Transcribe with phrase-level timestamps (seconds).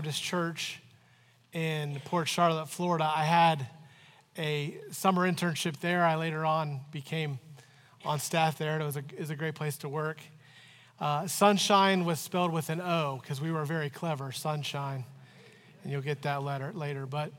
[0.00, 0.80] Baptist Church
[1.52, 3.04] in Port Charlotte, Florida.
[3.04, 3.66] I had
[4.38, 6.06] a summer internship there.
[6.06, 7.38] I later on became
[8.02, 8.80] on staff there.
[8.80, 10.16] It was a, it was a great place to work.
[10.98, 15.04] Uh, sunshine was spelled with an O because we were very clever, sunshine.
[15.82, 17.04] And you'll get that letter later.
[17.04, 17.30] But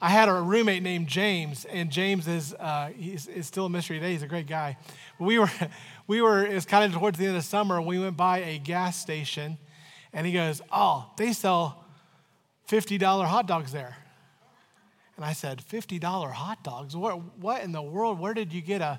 [0.00, 3.98] I had a roommate named James, and James is, uh, he's, is still a mystery
[3.98, 4.12] today.
[4.12, 4.76] He's a great guy.
[5.18, 5.50] We were,
[6.06, 8.58] we were, it was kind of towards the end of summer, we went by a
[8.60, 9.58] gas station,
[10.12, 11.83] and he goes, Oh, they sell
[12.68, 13.96] $50 hot dogs there.
[15.16, 16.96] And I said, $50 hot dogs?
[16.96, 18.18] What, what in the world?
[18.18, 18.98] Where did you get a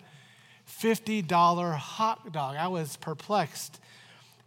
[0.81, 2.55] $50 hot dog?
[2.55, 3.79] I was perplexed.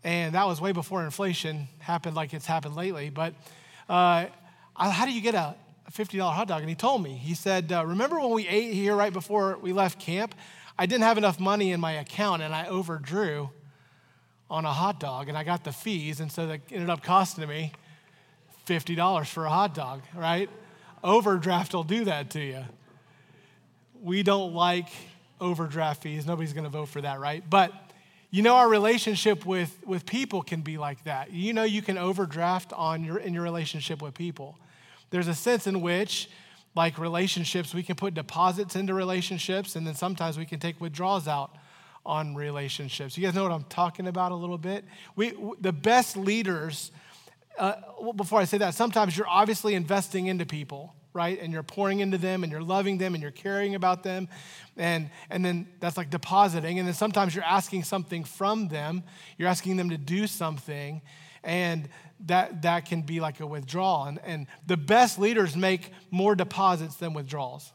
[0.05, 3.11] And that was way before inflation happened like it's happened lately.
[3.11, 3.35] But
[3.89, 4.27] uh,
[4.77, 5.57] how do you get a
[5.93, 6.61] $50 hot dog?
[6.61, 9.73] And he told me, he said, uh, Remember when we ate here right before we
[9.73, 10.35] left camp?
[10.79, 13.51] I didn't have enough money in my account and I overdrew
[14.49, 16.21] on a hot dog and I got the fees.
[16.21, 17.73] And so that ended up costing me
[18.69, 20.51] $50 for a hot dog, right?
[21.03, 22.65] Overdraft will do that to you.
[24.03, 24.89] We don't like
[25.41, 26.27] overdraft fees.
[26.27, 27.43] Nobody's going to vote for that, right?
[27.49, 27.73] But
[28.31, 31.33] you know our relationship with, with people can be like that.
[31.33, 34.59] You know you can overdraft on your in your relationship with people.
[35.11, 36.29] There's a sense in which
[36.75, 41.27] like relationships, we can put deposits into relationships and then sometimes we can take withdrawals
[41.27, 41.57] out
[42.05, 43.17] on relationships.
[43.17, 44.85] You guys know what I'm talking about a little bit?
[45.17, 46.93] We the best leaders
[47.59, 51.41] uh, before I say that, sometimes you're obviously investing into people, right?
[51.41, 54.29] And you're pouring into them and you're loving them and you're caring about them.
[54.77, 56.79] And, and then that's like depositing.
[56.79, 59.03] And then sometimes you're asking something from them,
[59.37, 61.03] you're asking them to do something.
[61.43, 61.89] And
[62.27, 64.05] that, that can be like a withdrawal.
[64.05, 67.73] And, and the best leaders make more deposits than withdrawals,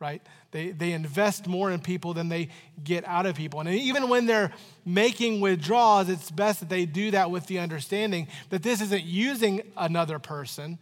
[0.00, 0.22] right?
[0.54, 2.48] They, they invest more in people than they
[2.84, 3.58] get out of people.
[3.58, 4.52] And even when they're
[4.84, 9.62] making withdrawals, it's best that they do that with the understanding that this isn't using
[9.76, 10.78] another person,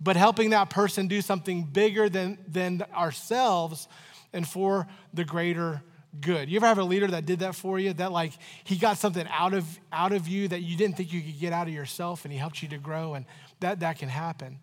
[0.00, 3.88] but helping that person do something bigger than, than ourselves
[4.32, 5.82] and for the greater
[6.20, 6.48] good.
[6.48, 7.94] You ever have a leader that did that for you?
[7.94, 8.30] That like
[8.62, 11.52] he got something out of out of you that you didn't think you could get
[11.52, 13.26] out of yourself and he helped you to grow and
[13.58, 14.60] that that can happen.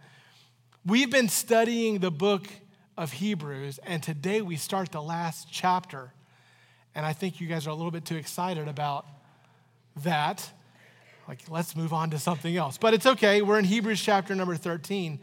[0.86, 2.48] We've been studying the book
[2.98, 6.14] of Hebrews, and today we start the last chapter.
[6.96, 9.06] And I think you guys are a little bit too excited about
[10.04, 10.48] that.
[11.28, 12.78] Like, let's move on to something else.
[12.78, 13.42] But it's okay.
[13.42, 15.20] We're in Hebrews chapter number 13.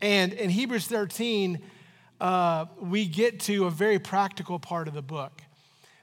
[0.00, 1.60] And in Hebrews 13,
[2.20, 5.42] uh, we get to a very practical part of the book.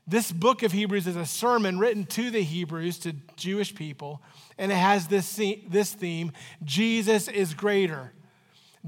[0.07, 4.21] This book of Hebrews is a sermon written to the Hebrews, to Jewish people,
[4.57, 6.31] and it has this, this theme
[6.63, 8.13] Jesus is greater,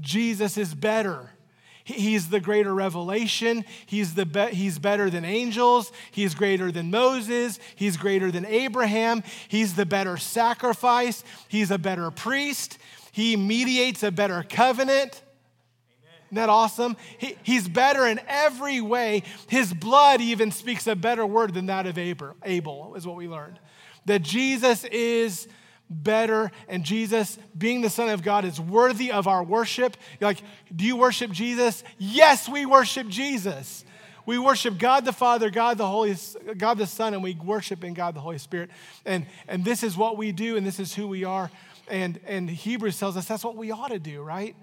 [0.00, 1.30] Jesus is better.
[1.84, 3.64] He's the greater revelation.
[3.84, 5.92] He's, the be- he's better than angels.
[6.10, 7.58] He's greater than Moses.
[7.76, 9.22] He's greater than Abraham.
[9.48, 11.22] He's the better sacrifice.
[11.46, 12.78] He's a better priest.
[13.12, 15.22] He mediates a better covenant.
[16.28, 16.96] Isn't that awesome?
[17.18, 19.22] He, he's better in every way.
[19.48, 23.60] His blood even speaks a better word than that of Abel, is what we learned.
[24.06, 25.46] That Jesus is
[25.90, 29.96] better, and Jesus, being the Son of God, is worthy of our worship.
[30.18, 30.42] You're like,
[30.74, 31.84] do you worship Jesus?
[31.98, 33.84] Yes, we worship Jesus.
[34.26, 36.16] We worship God the Father, God the Holy,
[36.56, 38.70] God the Son, and we worship in God the Holy Spirit.
[39.04, 41.50] And, and this is what we do, and this is who we are.
[41.88, 44.56] And, and Hebrews tells us that's what we ought to do, right?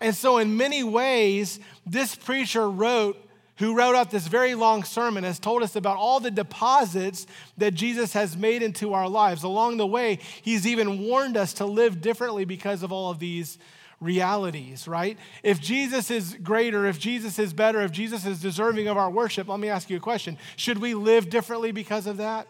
[0.00, 3.16] And so, in many ways, this preacher wrote
[3.56, 7.26] who wrote out this very long sermon, has told us about all the deposits
[7.58, 9.42] that Jesus has made into our lives.
[9.42, 13.58] Along the way, he's even warned us to live differently because of all of these
[14.00, 15.16] realities, right?
[15.42, 19.48] If Jesus is greater, if Jesus is better, if Jesus is deserving of our worship,
[19.48, 20.38] let me ask you a question.
[20.56, 22.48] Should we live differently because of that?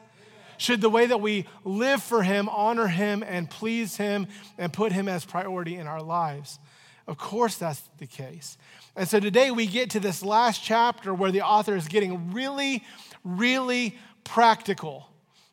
[0.57, 4.93] Should the way that we live for Him honor Him and please Him and put
[4.93, 6.59] Him as priority in our lives?
[7.07, 8.57] Of course, that's the case.
[8.95, 12.85] And so today we get to this last chapter where the author is getting really,
[13.25, 15.09] really practical.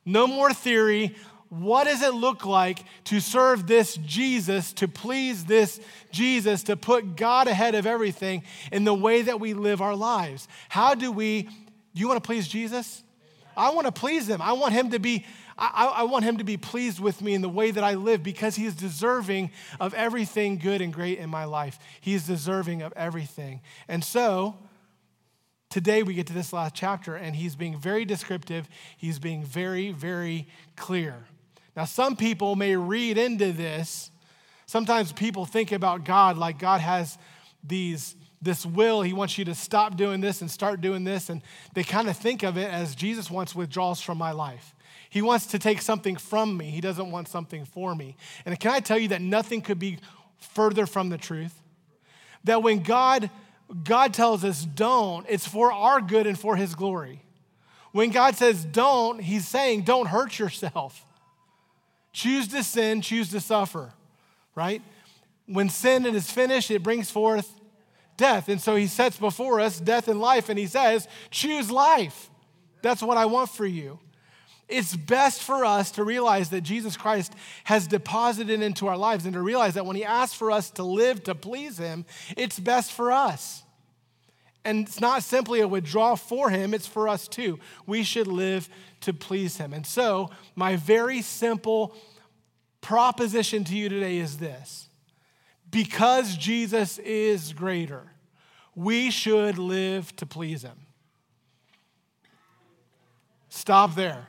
[0.06, 1.16] No more theory.
[1.50, 5.80] What does it look like to serve this Jesus, to please this
[6.12, 10.48] Jesus, to put God ahead of everything in the way that we live our lives?
[10.70, 11.50] How do we, do
[11.96, 13.04] you want to please Jesus?
[13.60, 14.42] I want to please him.
[14.42, 15.26] I want him to be
[15.60, 18.24] I, I want him to be pleased with me in the way that I live
[18.24, 21.78] because he is deserving of everything good and great in my life.
[22.00, 23.60] He is deserving of everything.
[23.90, 24.56] And so,
[25.70, 28.70] today we get to this last chapter, and he's being very descriptive.
[28.96, 30.48] He's being very, very
[30.78, 31.26] clear.
[31.76, 34.12] Now, some people may read into this.
[34.66, 37.18] Sometimes people think about God like God has
[37.64, 39.02] these this will.
[39.02, 41.30] He wants you to stop doing this and start doing this.
[41.30, 41.42] And
[41.74, 44.76] they kind of think of it as Jesus wants withdrawals from my life.
[45.10, 46.70] He wants to take something from me.
[46.70, 48.16] He doesn't want something for me.
[48.46, 49.98] And can I tell you that nothing could be
[50.40, 51.62] further from the truth.
[52.46, 53.30] That when God
[53.84, 57.22] God tells us don't, it's for our good and for his glory.
[57.92, 61.06] When God says don't, he's saying don't hurt yourself.
[62.12, 63.94] Choose to sin, choose to suffer,
[64.56, 64.82] right?
[65.46, 67.59] When sin is finished, it brings forth
[68.20, 68.50] death.
[68.50, 72.30] And so he sets before us death and life, and he says, choose life.
[72.84, 74.00] That's what I want for you.
[74.68, 77.34] It's best for us to realize that Jesus Christ
[77.64, 80.84] has deposited into our lives and to realize that when He asks for us to
[80.84, 82.06] live to please Him,
[82.38, 83.64] it's best for us.
[84.64, 87.60] And it's not simply a withdrawal for Him, it's for us too.
[87.88, 88.70] We should live
[89.02, 89.74] to please Him.
[89.74, 91.96] And so, my very simple
[92.82, 94.89] proposition to you today is this
[95.72, 98.12] because Jesus is greater,
[98.76, 100.88] we should live to please Him.
[103.50, 104.28] Stop there.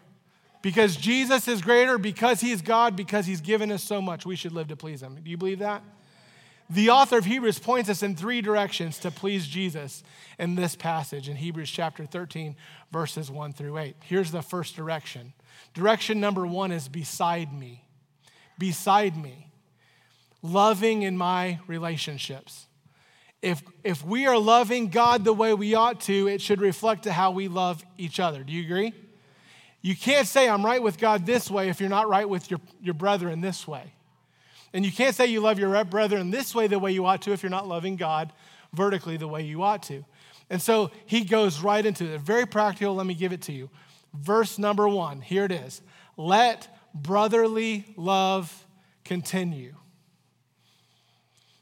[0.62, 4.52] Because Jesus is greater, because he's God, because he's given us so much, we should
[4.52, 5.18] live to please him.
[5.22, 5.82] Do you believe that?
[6.68, 10.04] The author of Hebrews points us in three directions to please Jesus
[10.38, 12.56] in this passage in Hebrews chapter 13,
[12.92, 13.96] verses 1 through 8.
[14.04, 15.32] Here's the first direction.
[15.74, 17.84] Direction number one is beside me.
[18.58, 19.49] Beside me.
[20.42, 22.66] Loving in my relationships.
[23.42, 27.12] If, if we are loving God the way we ought to, it should reflect to
[27.12, 28.42] how we love each other.
[28.42, 28.92] Do you agree?
[29.82, 32.60] You can't say, I'm right with God this way if you're not right with your,
[32.82, 33.94] your brethren this way.
[34.72, 37.32] And you can't say you love your brethren this way the way you ought to
[37.32, 38.32] if you're not loving God
[38.72, 40.04] vertically the way you ought to.
[40.48, 42.20] And so he goes right into it.
[42.20, 42.94] Very practical.
[42.94, 43.70] Let me give it to you.
[44.12, 45.80] Verse number one here it is.
[46.16, 48.66] Let brotherly love
[49.04, 49.74] continue.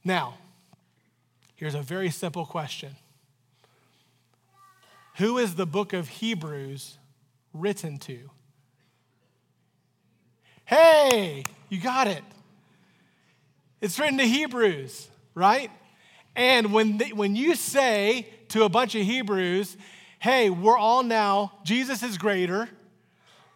[0.05, 0.39] Now,
[1.57, 2.97] here's a very simple question
[5.17, 6.99] Who is the book of Hebrews
[7.53, 8.31] written to.
[10.65, 12.23] Hey, you got it.
[13.81, 15.71] It's written to Hebrews, right?
[16.37, 19.77] And when, they, when you say to a bunch of Hebrews,
[20.19, 22.69] hey, we're all now, Jesus is greater.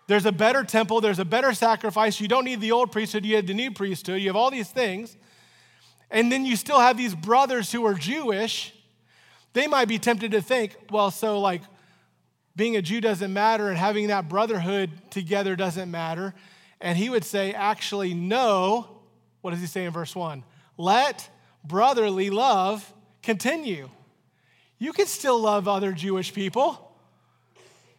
[0.07, 2.21] There's a better temple, there's a better sacrifice.
[2.21, 4.21] You don't need the old priesthood, you have the new priesthood.
[4.21, 5.17] You have all these things.
[6.13, 8.75] And then you still have these brothers who are Jewish.
[9.55, 11.63] They might be tempted to think, well, so like
[12.55, 16.35] being a Jew doesn't matter and having that brotherhood together doesn't matter.
[16.83, 18.87] And he would say, actually, no.
[19.41, 20.45] What does he say in verse 1?
[20.77, 21.29] Let
[21.65, 22.93] brotherly love
[23.23, 23.89] continue.
[24.79, 26.91] You can still love other Jewish people.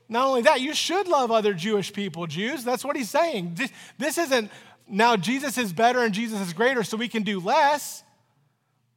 [0.07, 2.63] Not only that, you should love other Jewish people, Jews.
[2.63, 3.55] That's what he's saying.
[3.55, 4.51] This, this isn't
[4.87, 8.03] now Jesus is better and Jesus is greater, so we can do less,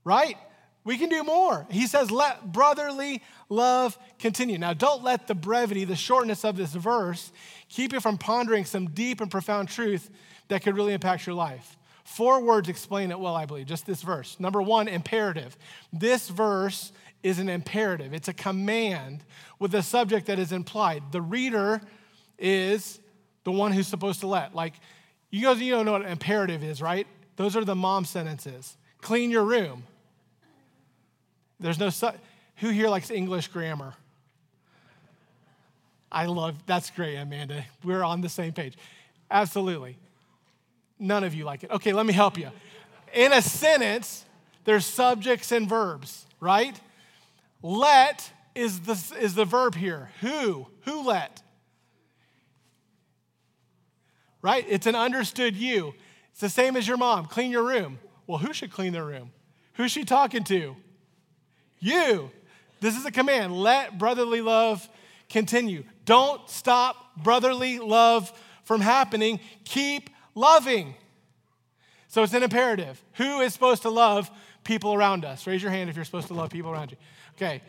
[0.04, 0.36] right?
[0.84, 1.66] We can do more.
[1.68, 4.56] He says, let brotherly love continue.
[4.56, 7.32] Now, don't let the brevity, the shortness of this verse,
[7.68, 10.08] keep you from pondering some deep and profound truth
[10.46, 11.76] that could really impact your life.
[12.04, 14.38] Four words explain it well, I believe, just this verse.
[14.38, 15.56] Number one, imperative.
[15.92, 16.92] This verse
[17.24, 19.24] is an imperative, it's a command
[19.58, 21.02] with a subject that is implied.
[21.10, 21.80] The reader
[22.38, 23.00] is
[23.42, 24.54] the one who's supposed to let.
[24.54, 24.74] Like,
[25.30, 27.06] you guys, you don't know what imperative is, right?
[27.36, 28.76] Those are the mom sentences.
[29.00, 29.84] Clean your room
[31.58, 32.10] there's no, su-
[32.56, 33.94] who here likes English grammar?
[36.10, 37.64] I love, that's great, Amanda.
[37.82, 38.74] We're on the same page.
[39.30, 39.96] Absolutely.
[40.98, 41.70] None of you like it.
[41.70, 42.50] Okay, let me help you.
[43.12, 44.24] In a sentence,
[44.64, 46.78] there's subjects and verbs, right?
[47.62, 50.10] Let is the, is the verb here.
[50.20, 50.66] Who?
[50.82, 51.42] Who let?
[54.46, 54.64] Right?
[54.68, 55.92] It's an understood you.
[56.30, 57.26] It's the same as your mom.
[57.26, 57.98] Clean your room.
[58.28, 59.32] Well, who should clean their room?
[59.72, 60.76] Who's she talking to?
[61.80, 62.30] You.
[62.78, 63.60] This is a command.
[63.60, 64.88] Let brotherly love
[65.28, 65.82] continue.
[66.04, 69.40] Don't stop brotherly love from happening.
[69.64, 70.94] Keep loving.
[72.06, 73.02] So it's an imperative.
[73.14, 74.30] Who is supposed to love
[74.62, 75.44] people around us?
[75.48, 76.98] Raise your hand if you're supposed to love people around you.
[77.34, 77.62] Okay.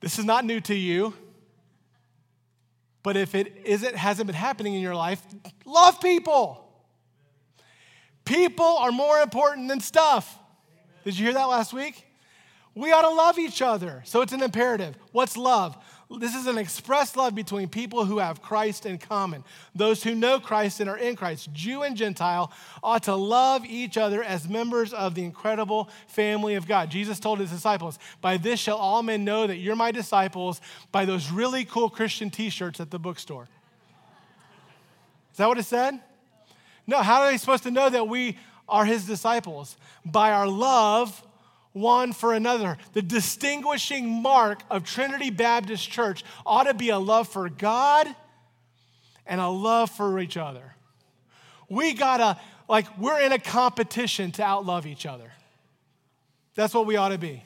[0.00, 1.14] This is not new to you.
[3.06, 5.22] But if it isn't, hasn't been happening in your life,
[5.64, 6.68] love people.
[8.24, 10.36] People are more important than stuff.
[11.04, 12.04] Did you hear that last week?
[12.74, 14.02] We ought to love each other.
[14.06, 14.96] So it's an imperative.
[15.12, 15.76] What's love?
[16.08, 19.42] This is an express love between people who have Christ in common.
[19.74, 23.98] Those who know Christ and are in Christ, Jew and Gentile, ought to love each
[23.98, 26.90] other as members of the incredible family of God.
[26.90, 30.60] Jesus told his disciples, By this shall all men know that you're my disciples
[30.92, 33.48] by those really cool Christian t shirts at the bookstore.
[35.32, 36.00] Is that what it said?
[36.86, 39.76] No, how are they supposed to know that we are his disciples?
[40.04, 41.25] By our love
[41.76, 42.78] one for another.
[42.94, 48.08] The distinguishing mark of Trinity Baptist Church ought to be a love for God
[49.26, 50.74] and a love for each other.
[51.68, 55.30] We gotta like we're in a competition to outlove each other.
[56.54, 57.44] That's what we ought to be.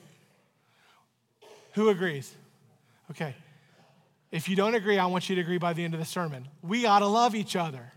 [1.74, 2.32] Who agrees?
[3.10, 3.34] Okay.
[4.30, 6.46] If you don't agree, I want you to agree by the end of the sermon.
[6.62, 7.92] We ought to love each other.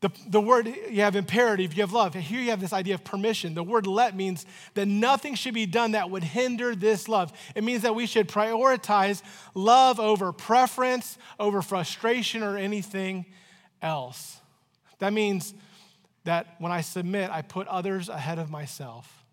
[0.00, 2.14] The, the word, you have imperative, you have love.
[2.14, 3.54] Here you have this idea of permission.
[3.54, 7.32] The word let means that nothing should be done that would hinder this love.
[7.56, 9.22] It means that we should prioritize
[9.54, 13.26] love over preference, over frustration, or anything
[13.82, 14.40] else.
[15.00, 15.52] That means
[16.22, 19.24] that when I submit, I put others ahead of myself.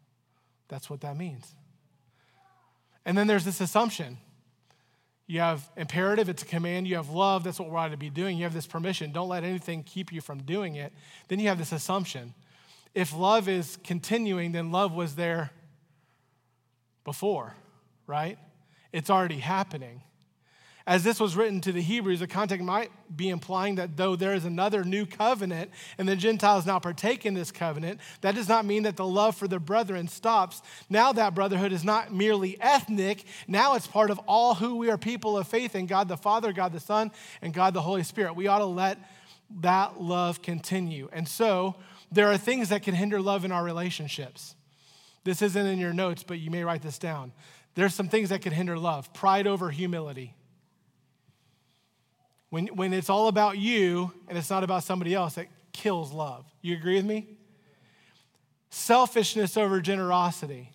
[0.67, 1.53] That's what that means.
[3.05, 4.17] And then there's this assumption
[5.27, 6.87] you have imperative, it's a command.
[6.87, 8.37] You have love, that's what we're ought to be doing.
[8.37, 10.93] You have this permission, don't let anything keep you from doing it.
[11.27, 12.33] Then you have this assumption.
[12.93, 15.51] If love is continuing, then love was there
[17.03, 17.55] before,
[18.07, 18.37] right?
[18.91, 20.01] It's already happening.
[20.87, 24.35] As this was written to the Hebrews, the context might be implying that though there
[24.35, 28.65] is another new covenant and the Gentiles now partake in this covenant, that does not
[28.65, 30.61] mean that the love for the brethren stops.
[30.87, 34.97] Now that brotherhood is not merely ethnic, now it's part of all who we are
[34.97, 37.11] people of faith in God the Father, God the Son,
[37.41, 38.35] and God the Holy Spirit.
[38.35, 38.99] We ought to let
[39.61, 41.09] that love continue.
[41.11, 41.75] And so
[42.11, 44.55] there are things that can hinder love in our relationships.
[45.23, 47.31] This isn't in your notes, but you may write this down.
[47.73, 50.35] There's some things that can hinder love pride over humility.
[52.55, 56.45] When, when it's all about you and it's not about somebody else, it kills love.
[56.61, 57.27] You agree with me?
[58.69, 60.71] Selfishness over generosity,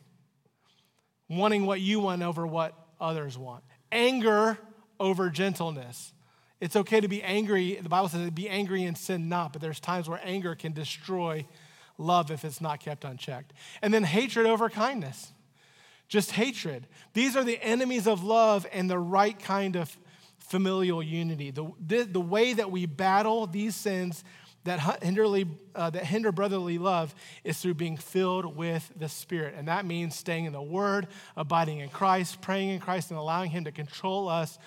[1.30, 3.64] wanting what you want over what others want.
[3.90, 4.58] Anger
[5.00, 6.12] over gentleness.
[6.60, 7.76] It's okay to be angry.
[7.76, 11.46] The Bible says be angry and sin not, but there's times where anger can destroy
[11.96, 13.54] love if it's not kept unchecked.
[13.80, 15.32] And then hatred over kindness.
[16.08, 16.86] Just hatred.
[17.14, 19.96] These are the enemies of love and the right kind of
[20.50, 21.52] familial unity.
[21.52, 24.24] The, the, the way that we battle these sins
[24.64, 27.14] that, hinderly, uh, that hinder brotherly love
[27.44, 29.54] is through being filled with the Spirit.
[29.56, 33.50] And that means staying in the Word, abiding in Christ, praying in Christ, and allowing
[33.50, 34.58] Him to control us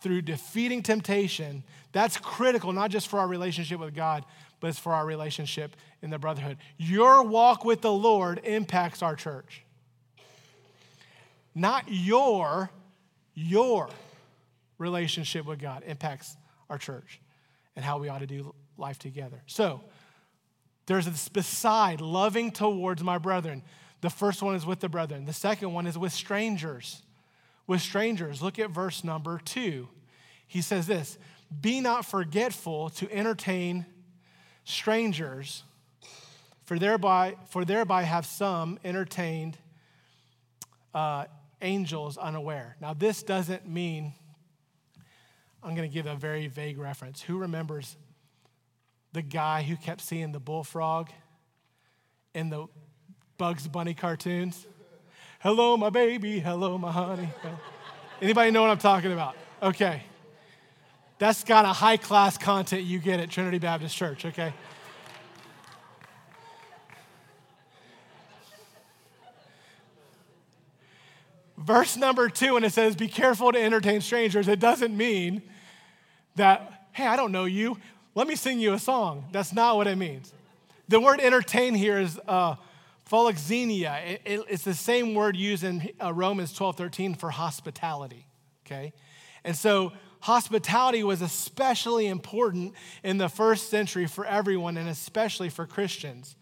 [0.00, 1.64] through defeating temptation.
[1.92, 4.24] That's critical, not just for our relationship with God,
[4.58, 6.56] but it's for our relationship in the brotherhood.
[6.78, 9.64] Your walk with the Lord impacts our church.
[11.54, 12.70] Not your,
[13.34, 13.90] your
[14.84, 16.36] relationship with God impacts
[16.70, 17.20] our church
[17.74, 19.42] and how we ought to do life together.
[19.46, 19.80] So,
[20.86, 23.62] there's this beside loving towards my brethren.
[24.02, 27.02] The first one is with the brethren, the second one is with strangers.
[27.66, 29.88] With strangers, look at verse number two.
[30.46, 31.18] He says this
[31.60, 33.86] Be not forgetful to entertain
[34.64, 35.62] strangers,
[36.64, 39.56] for thereby, for thereby have some entertained
[40.94, 41.24] uh,
[41.62, 42.76] angels unaware.
[42.80, 44.12] Now, this doesn't mean
[45.64, 47.22] I'm going to give a very vague reference.
[47.22, 47.96] Who remembers
[49.14, 51.08] the guy who kept seeing the bullfrog
[52.34, 52.66] in the
[53.38, 54.66] Bugs Bunny cartoons?
[55.40, 56.38] Hello, my baby.
[56.38, 57.30] Hello, my honey.
[58.20, 59.36] Anybody know what I'm talking about?
[59.62, 60.02] Okay.
[61.18, 64.52] That's kind of high class content you get at Trinity Baptist Church, okay?
[71.56, 75.40] Verse number two, when it says, Be careful to entertain strangers, it doesn't mean
[76.36, 77.78] that, hey, I don't know you.
[78.14, 79.26] Let me sing you a song.
[79.32, 80.32] That's not what it means.
[80.88, 82.56] The word entertain here is uh.
[83.10, 88.26] It, it, it's the same word used in uh, Romans 12 13 for hospitality,
[88.66, 88.92] okay?
[89.44, 95.66] And so hospitality was especially important in the first century for everyone and especially for
[95.66, 96.34] Christians.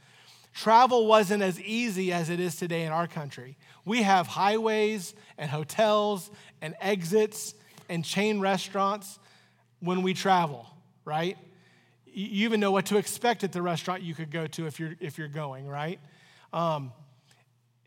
[0.54, 3.56] Travel wasn't as easy as it is today in our country.
[3.84, 6.30] We have highways and hotels
[6.60, 7.54] and exits
[7.88, 9.18] and chain restaurants
[9.82, 10.66] when we travel,
[11.04, 11.36] right?
[12.06, 14.94] You even know what to expect at the restaurant you could go to if you're,
[15.00, 15.98] if you're going, right?
[16.52, 16.92] Um,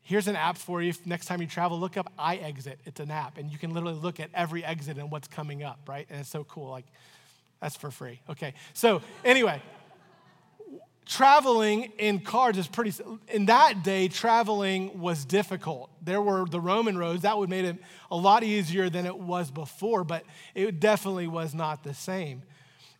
[0.03, 0.93] here's an app for you.
[1.05, 2.75] Next time you travel, look up iExit.
[2.85, 5.79] It's an app, and you can literally look at every exit and what's coming up,
[5.87, 6.05] right?
[6.09, 6.69] And it's so cool.
[6.69, 6.85] Like,
[7.61, 8.19] that's for free.
[8.29, 8.53] Okay.
[8.73, 9.61] So, anyway,
[11.05, 12.91] traveling in cars is pretty
[13.27, 15.89] in that day traveling was difficult.
[16.01, 17.77] There were the roman roads that would make it
[18.09, 20.23] a lot easier than it was before but
[20.55, 22.41] it definitely was not the same.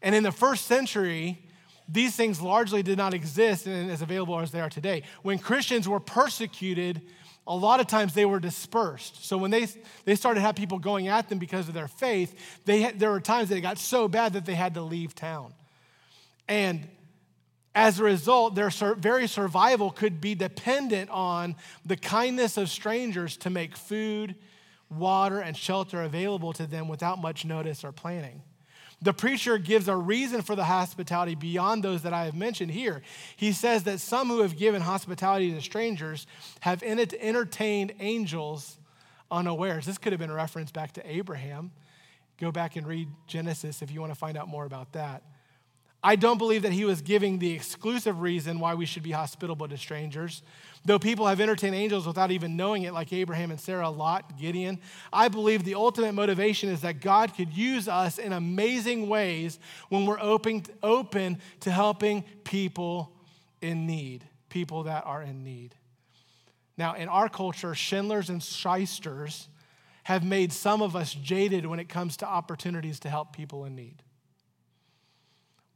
[0.01, 1.41] And in the first century
[1.88, 5.01] these things largely did not exist and as available as they are today.
[5.24, 7.01] When christians were persecuted
[7.47, 9.24] a lot of times they were dispersed.
[9.25, 9.67] So when they,
[10.03, 13.19] they started to have people going at them because of their faith they there were
[13.19, 15.55] times that it got so bad that they had to leave town.
[16.47, 16.88] And
[17.75, 23.50] as a result, their very survival could be dependent on the kindness of strangers to
[23.50, 24.36] make food,
[24.89, 28.41] water, and shelter available to them without much notice or planning.
[29.01, 33.01] The preacher gives a reason for the hospitality beyond those that I have mentioned here.
[33.36, 36.25] He says that some who have given hospitality to strangers
[36.62, 38.77] have entertained angels
[39.29, 39.86] unawares.
[39.86, 41.72] This could have been a reference back to Abraham.
[42.39, 45.24] Go back and read Genesis if you want to find out more about that.
[46.05, 49.67] I don't believe that he was giving the exclusive reason why we should be hospitable
[49.67, 50.43] to strangers.
[50.85, 54.79] Though people have entertained angels without even knowing it, like Abraham and Sarah, Lot, Gideon,
[55.12, 59.57] I believe the ultimate motivation is that God could use us in amazing ways
[59.89, 63.12] when we're open, open to helping people
[63.59, 65.74] in need, people that are in need.
[66.77, 69.47] Now, in our culture, swindlers and shysters
[70.03, 73.75] have made some of us jaded when it comes to opportunities to help people in
[73.75, 74.03] need.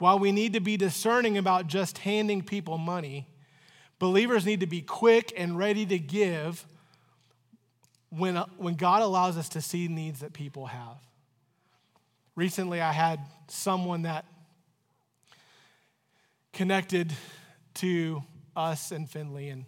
[0.00, 3.26] While we need to be discerning about just handing people money,
[3.98, 6.64] believers need to be quick and ready to give
[8.08, 10.96] when, when God allows us to see needs that people have.
[12.34, 14.24] Recently, I had someone that
[16.54, 17.12] connected
[17.74, 18.22] to
[18.56, 19.66] us in Findlay and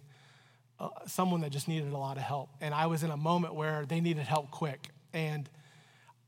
[0.79, 2.49] uh, someone that just needed a lot of help.
[2.59, 4.89] And I was in a moment where they needed help quick.
[5.13, 5.47] And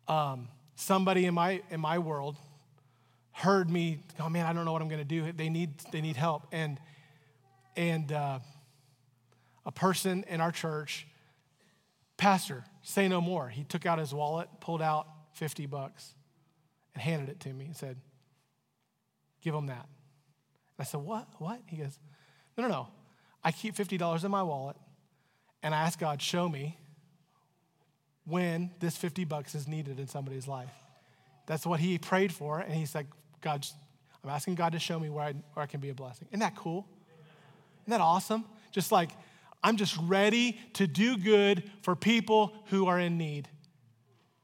[0.08, 2.38] um, somebody in my, in my world
[3.36, 5.32] heard me, oh man, I don't know what I'm going to do.
[5.34, 6.48] They need, they need help.
[6.54, 6.80] And,
[7.75, 8.39] and uh,
[9.65, 11.06] a person in our church,
[12.15, 13.50] pastor, say no more.
[13.50, 16.13] He took out his wallet, pulled out 50 bucks,
[16.94, 17.98] and handed it to me and said,
[19.42, 19.86] give him that.
[20.77, 21.27] And I said, what?
[21.38, 21.60] What?
[21.65, 22.00] He goes,
[22.58, 22.88] no, no, no.
[23.44, 24.77] I keep $50 in my wallet,
[25.62, 26.80] and I ask God, show me
[28.24, 30.72] when this 50 bucks is needed in somebody's life.
[31.48, 33.08] That's what he prayed for, and he's like,
[33.46, 33.64] God,
[34.24, 36.28] I'm asking God to show me where I, where I can be a blessing.
[36.32, 36.88] Isn't that cool?
[37.84, 38.44] Isn't that awesome?
[38.72, 39.12] Just like,
[39.64, 43.48] I'm just ready to do good for people who are in need.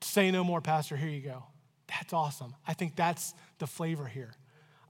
[0.02, 0.96] Say no more, Pastor.
[0.96, 1.46] Here you go.
[1.88, 2.54] That's awesome.
[2.68, 4.36] I think that's the flavor here.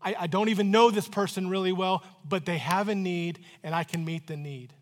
[0.03, 3.73] I, I don't even know this person really well, but they have a need and
[3.73, 4.73] I can meet the need.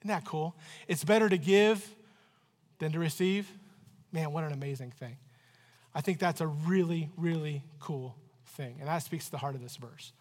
[0.00, 0.56] Isn't that cool?
[0.86, 1.86] It's better to give
[2.78, 3.52] than to receive.
[4.12, 5.18] Man, what an amazing thing.
[5.94, 8.16] I think that's a really, really cool
[8.58, 8.76] thing.
[8.80, 10.12] And that speaks to the heart of this verse.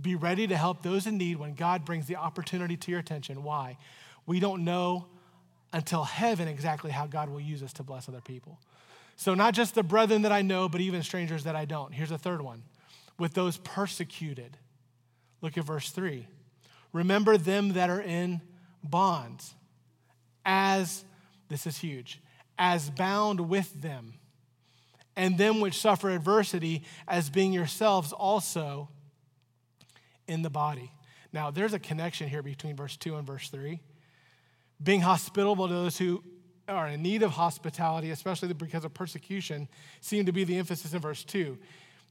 [0.00, 3.42] Be ready to help those in need when God brings the opportunity to your attention.
[3.42, 3.76] Why?
[4.26, 5.06] We don't know
[5.72, 8.60] until heaven exactly how God will use us to bless other people.
[9.16, 11.92] So, not just the brethren that I know, but even strangers that I don't.
[11.92, 12.62] Here's a third one
[13.18, 14.56] with those persecuted.
[15.42, 16.28] Look at verse 3.
[16.92, 18.40] Remember them that are in
[18.84, 19.54] bonds,
[20.44, 21.04] as,
[21.48, 22.20] this is huge,
[22.58, 24.14] as bound with them
[25.18, 28.88] and them which suffer adversity as being yourselves also
[30.28, 30.92] in the body.
[31.32, 33.80] Now, there's a connection here between verse 2 and verse 3.
[34.80, 36.22] Being hospitable to those who
[36.68, 39.68] are in need of hospitality, especially because of persecution,
[40.00, 41.58] seemed to be the emphasis in verse 2.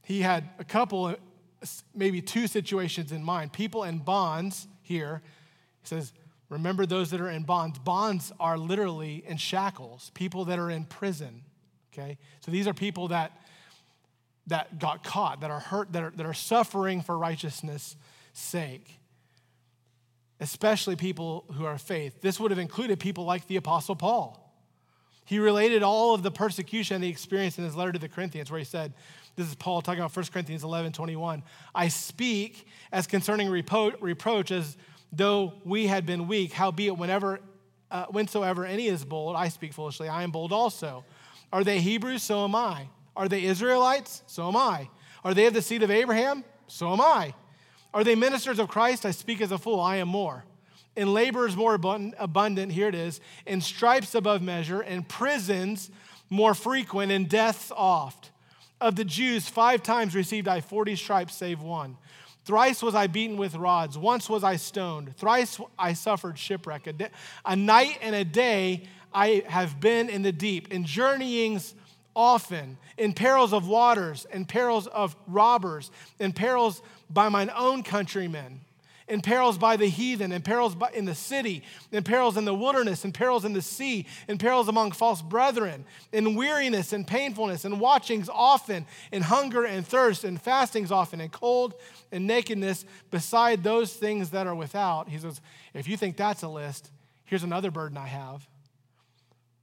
[0.04, 1.16] He had a couple,
[1.94, 3.54] maybe two situations in mind.
[3.54, 5.22] People in bonds here,
[5.80, 6.12] he says,
[6.50, 7.78] remember those that are in bonds.
[7.78, 11.44] Bonds are literally in shackles, people that are in prison
[11.98, 12.18] okay?
[12.40, 13.32] So these are people that,
[14.46, 17.96] that got caught, that are hurt, that are, that are suffering for righteousness'
[18.32, 19.00] sake,
[20.40, 22.20] especially people who are faith.
[22.20, 24.44] This would have included people like the Apostle Paul.
[25.24, 28.58] He related all of the persecution he experienced in his letter to the Corinthians, where
[28.58, 28.94] he said,
[29.36, 31.42] This is Paul talking about 1 Corinthians 11 21.
[31.74, 34.78] I speak as concerning repro- reproach as
[35.12, 37.40] though we had been weak, howbeit, whenever,
[37.90, 41.04] uh, whensoever any is bold, I speak foolishly, I am bold also.
[41.52, 42.22] Are they Hebrews?
[42.22, 42.88] So am I.
[43.16, 44.22] Are they Israelites?
[44.26, 44.88] So am I.
[45.24, 46.44] Are they of the seed of Abraham?
[46.66, 47.34] So am I.
[47.92, 49.06] Are they ministers of Christ?
[49.06, 49.80] I speak as a fool.
[49.80, 50.44] I am more.
[50.94, 53.20] In labors more abundant, here it is.
[53.46, 54.82] In stripes above measure.
[54.82, 55.90] In prisons
[56.28, 57.12] more frequent.
[57.12, 58.30] In deaths oft.
[58.80, 61.96] Of the Jews, five times received I 40 stripes, save one.
[62.44, 63.98] Thrice was I beaten with rods.
[63.98, 65.16] Once was I stoned.
[65.16, 66.86] Thrice I suffered shipwreck.
[66.86, 67.08] A, day,
[67.44, 71.74] a night and a day I have been in the deep, in journeyings
[72.14, 78.60] often, in perils of waters, in perils of robbers, in perils by mine own countrymen,
[79.06, 82.52] in perils by the heathen, in perils by, in the city, in perils in the
[82.52, 87.64] wilderness, in perils in the sea, in perils among false brethren, in weariness and painfulness,
[87.64, 91.74] in watchings often, in hunger and thirst, in fastings often, in cold
[92.10, 95.08] and nakedness, beside those things that are without.
[95.08, 95.40] He says,
[95.72, 96.90] if you think that's a list,
[97.24, 98.46] here's another burden I have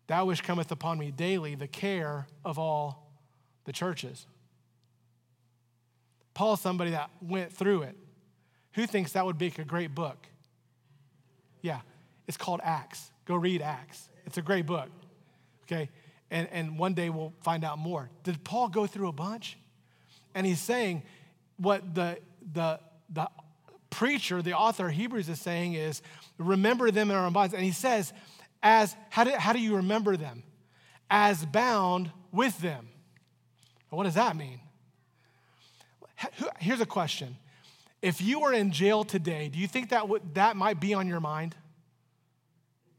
[0.07, 3.11] Thou which cometh upon me daily, the care of all
[3.65, 4.27] the churches.
[6.33, 7.95] Paul's somebody that went through it.
[8.73, 10.27] Who thinks that would make a great book?
[11.61, 11.79] Yeah,
[12.27, 13.11] it's called Acts.
[13.25, 14.09] Go read Acts.
[14.25, 14.89] It's a great book.
[15.63, 15.89] Okay?
[16.29, 18.09] And, and one day we'll find out more.
[18.23, 19.57] Did Paul go through a bunch?
[20.35, 21.03] And he's saying
[21.57, 22.19] what the,
[22.53, 23.29] the, the
[23.89, 26.01] preacher, the author of Hebrews is saying is
[26.37, 27.53] remember them in our bonds.
[27.53, 28.11] And he says,
[28.65, 30.41] as how do, how do you remember them?
[31.09, 32.89] As bound with them.
[33.91, 34.59] What does that mean?
[36.59, 37.37] Here's a question.
[38.01, 41.19] If you were in jail today, do you think that that might be on your
[41.19, 41.55] mind?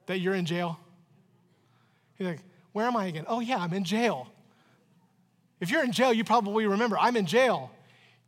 [0.07, 0.79] That you're in jail?
[2.17, 2.41] You're like,
[2.73, 3.25] where am I again?
[3.27, 4.29] Oh, yeah, I'm in jail.
[5.61, 7.73] If you're in jail, you probably remember, I'm in jail.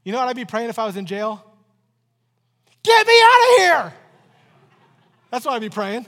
[0.02, 1.44] You know what I'd be praying if I was in jail?
[2.82, 3.94] Get me out of here!
[5.30, 6.06] That's what I'd be praying.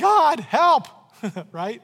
[0.00, 0.88] God, help,
[1.52, 1.82] right?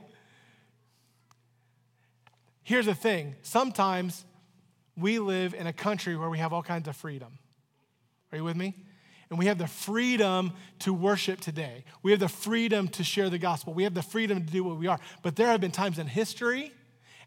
[2.63, 4.25] Here's the thing sometimes
[4.97, 7.39] we live in a country where we have all kinds of freedom.
[8.33, 8.75] Are you with me?
[9.29, 11.85] And we have the freedom to worship today.
[12.03, 13.75] We have the freedom to share the gospel.
[13.75, 15.01] We have the freedom to do what we are.
[15.23, 16.73] But there have been times in history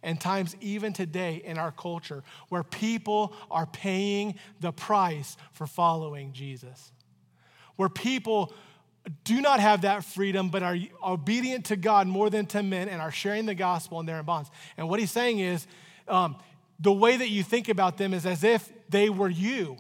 [0.02, 6.32] and times even today in our culture where people are paying the price for following
[6.32, 6.91] Jesus.
[7.75, 8.54] Where people
[9.24, 13.02] do not have that freedom but are obedient to God more than to men and
[13.02, 14.50] are sharing the gospel and they're in bonds.
[14.78, 15.65] And what he's saying is
[16.08, 16.36] um,
[16.80, 19.78] the way that you think about them is as if they were you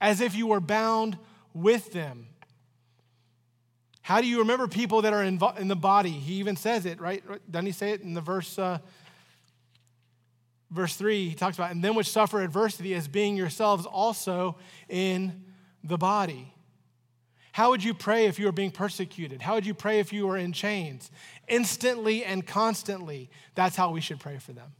[0.00, 1.18] as if you were bound
[1.52, 2.26] with them.
[4.02, 6.10] How do you remember people that are in, in the body?
[6.10, 7.22] He even says it, right?
[7.50, 8.78] Doesn't he say it in the verse, uh,
[10.70, 11.28] verse 3?
[11.28, 14.56] He talks about, and them which suffer adversity as being yourselves also
[14.88, 15.44] in
[15.84, 16.52] the body.
[17.52, 19.42] How would you pray if you were being persecuted?
[19.42, 21.10] How would you pray if you were in chains?
[21.48, 23.30] Instantly and constantly.
[23.54, 24.72] That's how we should pray for them.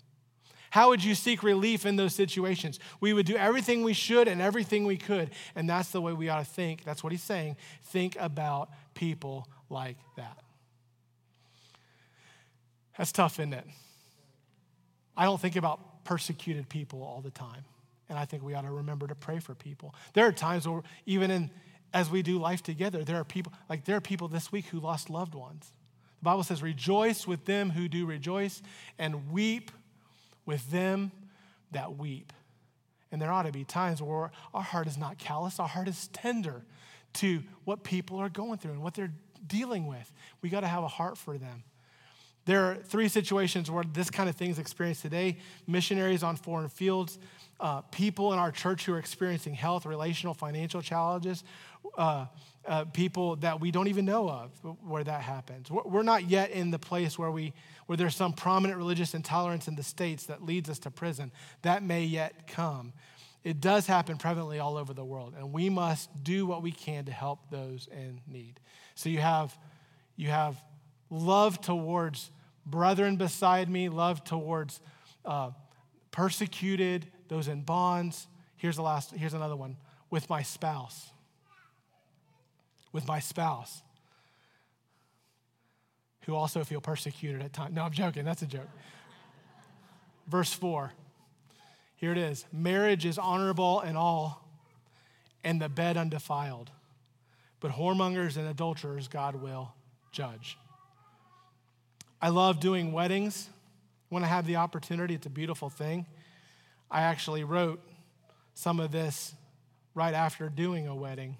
[0.71, 2.79] How would you seek relief in those situations?
[3.01, 5.31] We would do everything we should and everything we could.
[5.57, 6.85] And that's the way we ought to think.
[6.85, 7.57] That's what he's saying.
[7.83, 10.39] Think about people like that.
[12.97, 13.67] That's tough, isn't it?
[15.17, 17.65] I don't think about persecuted people all the time.
[18.09, 19.95] And I think we ought to remember to pray for people.
[20.15, 21.51] There are times where, even in
[21.93, 24.81] as we do life together, there are people, like there are people this week who
[24.81, 25.73] lost loved ones.
[26.21, 28.63] The Bible says, rejoice with them who do rejoice
[28.99, 29.71] and weep
[30.45, 31.13] with them
[31.73, 32.33] that weep.
[33.13, 36.09] And there ought to be times where our heart is not callous, our heart is
[36.09, 36.65] tender
[37.15, 39.13] to what people are going through and what they're
[39.47, 40.13] dealing with.
[40.43, 41.65] We got to have a heart for them.
[42.45, 46.69] There are three situations where this kind of thing is experienced today missionaries on foreign
[46.69, 47.19] fields,
[47.61, 51.45] uh, people in our church who are experiencing health, relational, financial challenges,
[51.97, 52.27] uh,
[52.67, 54.51] uh, people that we don't even know of
[54.83, 55.71] where that happens.
[55.71, 57.53] We're not yet in the place where, we,
[57.87, 61.33] where there's some prominent religious intolerance in the states that leads us to prison.
[61.63, 62.93] That may yet come.
[63.45, 67.07] It does happen prevalently all over the world, and we must do what we can
[67.07, 68.61] to help those in need.
[68.95, 69.57] So you have,
[70.17, 70.63] you have
[71.09, 72.31] love towards
[72.67, 74.81] brethren beside me, love towards
[75.25, 75.51] uh,
[76.11, 78.27] persecuted, those in bonds.
[78.59, 79.79] Here's the last, here's another one
[80.11, 81.11] with my spouse
[82.93, 83.83] with my spouse
[86.23, 87.75] who also feel persecuted at times.
[87.75, 88.25] No, I'm joking.
[88.25, 88.69] That's a joke.
[90.27, 90.93] Verse 4.
[91.97, 94.49] Here it is Marriage is honorable and all,
[95.45, 96.71] and the bed undefiled.
[97.61, 99.75] But whoremongers and adulterers God will
[100.13, 100.59] judge.
[102.23, 103.49] I love doing weddings
[104.09, 105.15] when I have the opportunity.
[105.15, 106.07] It's a beautiful thing.
[106.91, 107.81] I actually wrote
[108.55, 109.35] some of this
[109.95, 111.37] right after doing a wedding.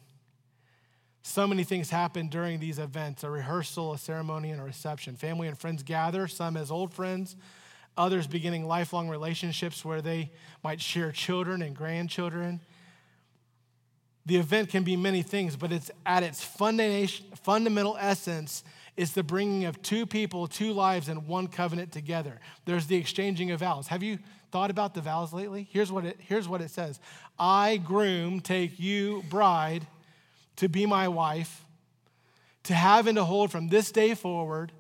[1.23, 5.17] So many things happen during these events a rehearsal, a ceremony, and a reception.
[5.17, 7.37] Family and friends gather, some as old friends,
[7.97, 10.31] others beginning lifelong relationships where they
[10.65, 12.61] might share children and grandchildren.
[14.27, 18.65] The event can be many things, but it's at its fundamental essence
[18.97, 22.39] is the bringing of two people, two lives, and one covenant together.
[22.65, 23.89] There's the exchanging of vows.
[23.89, 24.19] Have you
[24.51, 25.69] thought about the vows lately?
[25.71, 27.01] Here's what it, here's what it says
[27.39, 29.87] I, groom, take you, bride
[30.61, 31.65] to be my wife,
[32.65, 34.73] to have and to hold from this day forward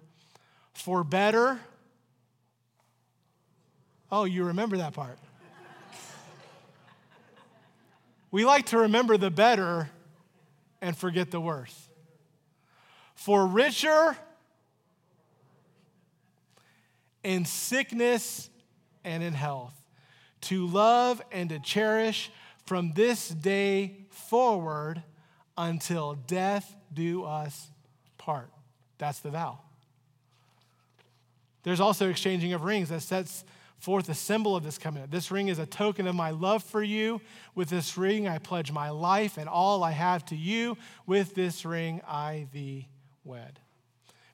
[0.74, 1.58] for better.
[4.12, 5.18] Oh, you remember that part.
[8.30, 9.88] we like to remember the better
[10.82, 11.88] and forget the worse.
[13.14, 14.18] For richer
[17.22, 18.50] in sickness
[19.04, 19.74] and in health,
[20.42, 22.30] to love and to cherish
[22.64, 25.02] from this day forward
[25.56, 27.70] until death do us
[28.18, 28.50] part.
[28.98, 29.58] That's the vow.
[31.62, 33.44] There's also exchanging of rings that sets
[33.78, 35.10] forth a symbol of this covenant.
[35.10, 37.20] This ring is a token of my love for you.
[37.54, 40.76] With this ring, I pledge my life and all I have to you.
[41.06, 42.88] With this ring, I thee
[43.24, 43.58] wed.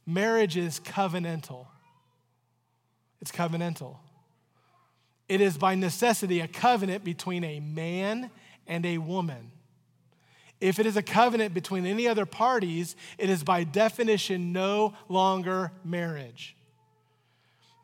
[0.05, 1.67] Marriage is covenantal.
[3.21, 3.97] It's covenantal.
[5.29, 8.31] It is by necessity a covenant between a man
[8.67, 9.51] and a woman.
[10.61, 15.73] If it is a covenant between any other parties, it is by definition no longer
[15.85, 16.57] marriage.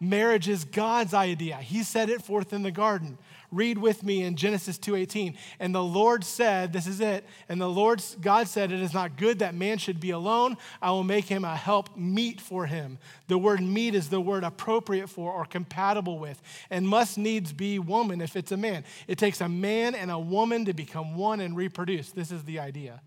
[0.01, 1.57] Marriage is God's idea.
[1.57, 3.19] He set it forth in the garden.
[3.53, 5.37] Read with me in Genesis 2:18.
[5.61, 9.17] And the Lord said, this is it, and the Lord God said, it is not
[9.17, 10.57] good that man should be alone.
[10.81, 12.99] I will make him a help meet for him.
[13.29, 17.79] The word meet is the word appropriate for or compatible with and must needs be
[17.79, 18.85] woman if it's a man.
[19.07, 22.11] It takes a man and a woman to become one and reproduce.
[22.11, 23.03] This is the idea.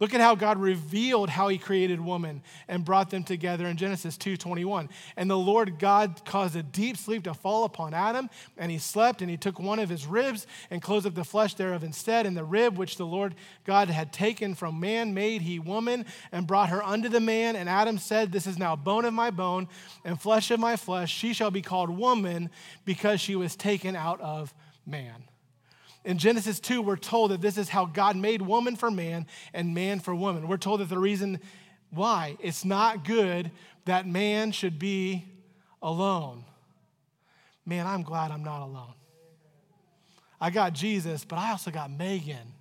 [0.00, 4.16] Look at how God revealed how he created woman and brought them together in Genesis
[4.16, 4.88] 2:21.
[5.16, 8.28] And the Lord God caused a deep sleep to fall upon Adam,
[8.58, 11.54] and he slept, and he took one of his ribs and closed up the flesh
[11.54, 15.60] thereof instead, and the rib which the Lord God had taken from man made he
[15.60, 19.14] woman and brought her unto the man, and Adam said, This is now bone of
[19.14, 19.68] my bone
[20.04, 21.12] and flesh of my flesh.
[21.12, 22.50] She shall be called woman
[22.84, 24.52] because she was taken out of
[24.84, 25.24] man.
[26.04, 29.74] In Genesis 2, we're told that this is how God made woman for man and
[29.74, 30.48] man for woman.
[30.48, 31.40] We're told that the reason
[31.90, 33.50] why it's not good
[33.86, 35.24] that man should be
[35.82, 36.44] alone.
[37.64, 38.92] Man, I'm glad I'm not alone.
[40.40, 42.52] I got Jesus, but I also got Megan.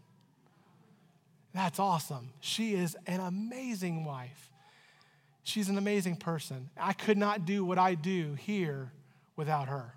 [1.53, 2.29] That's awesome.
[2.39, 4.49] She is an amazing wife.
[5.43, 6.69] She's an amazing person.
[6.77, 8.91] I could not do what I do here
[9.35, 9.93] without her.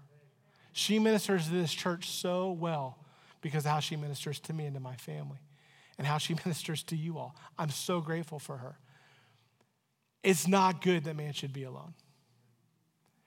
[0.72, 2.98] She ministers to this church so well
[3.46, 5.38] because of how she ministers to me and to my family
[5.98, 7.37] and how she ministers to you all.
[7.56, 8.76] I'm so grateful for her.
[10.24, 11.94] It's not good that man should be alone.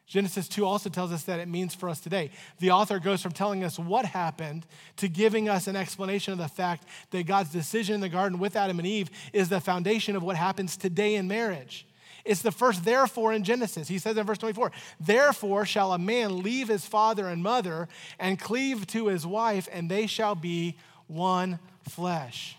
[0.05, 2.31] Genesis 2 also tells us that it means for us today.
[2.59, 4.65] The author goes from telling us what happened
[4.97, 8.57] to giving us an explanation of the fact that God's decision in the garden with
[8.57, 11.87] Adam and Eve is the foundation of what happens today in marriage.
[12.25, 13.87] It's the first therefore in Genesis.
[13.87, 17.87] He says in verse 24, Therefore shall a man leave his father and mother
[18.19, 20.77] and cleave to his wife, and they shall be
[21.07, 22.55] one flesh.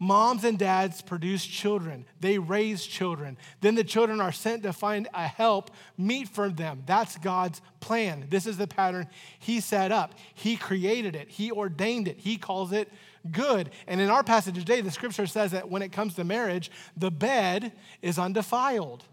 [0.00, 2.04] Moms and dads produce children.
[2.20, 3.36] They raise children.
[3.60, 6.84] Then the children are sent to find a help meet for them.
[6.86, 8.26] That's God's plan.
[8.30, 9.08] This is the pattern
[9.40, 10.14] He set up.
[10.34, 12.88] He created it, He ordained it, He calls it
[13.30, 13.70] good.
[13.86, 17.10] And in our passage today, the scripture says that when it comes to marriage, the
[17.10, 19.04] bed is undefiled.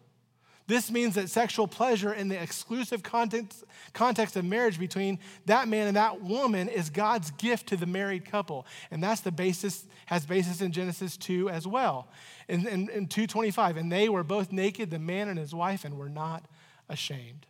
[0.68, 3.64] This means that sexual pleasure in the exclusive context,
[3.94, 8.26] context of marriage between that man and that woman is God's gift to the married
[8.26, 8.66] couple.
[8.90, 12.08] And that's the basis, has basis in Genesis 2 as well.
[12.48, 15.98] In, in, in 225, and they were both naked, the man and his wife, and
[15.98, 16.46] were not
[16.90, 17.46] ashamed.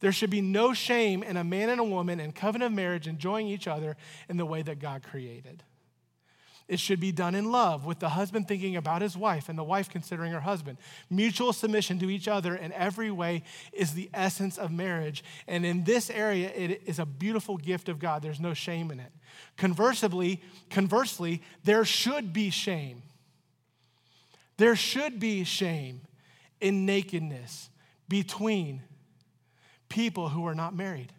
[0.00, 3.08] There should be no shame in a man and a woman in covenant of marriage
[3.08, 3.96] enjoying each other
[4.28, 5.62] in the way that God created.
[6.68, 9.62] It should be done in love, with the husband thinking about his wife and the
[9.62, 10.78] wife considering her husband.
[11.08, 15.22] Mutual submission to each other in every way is the essence of marriage.
[15.46, 18.20] And in this area, it is a beautiful gift of God.
[18.20, 19.12] There's no shame in it.
[19.56, 23.02] Conversely, conversely, there should be shame.
[24.56, 26.00] There should be shame
[26.60, 27.70] in nakedness
[28.08, 28.82] between
[29.88, 31.12] people who are not married.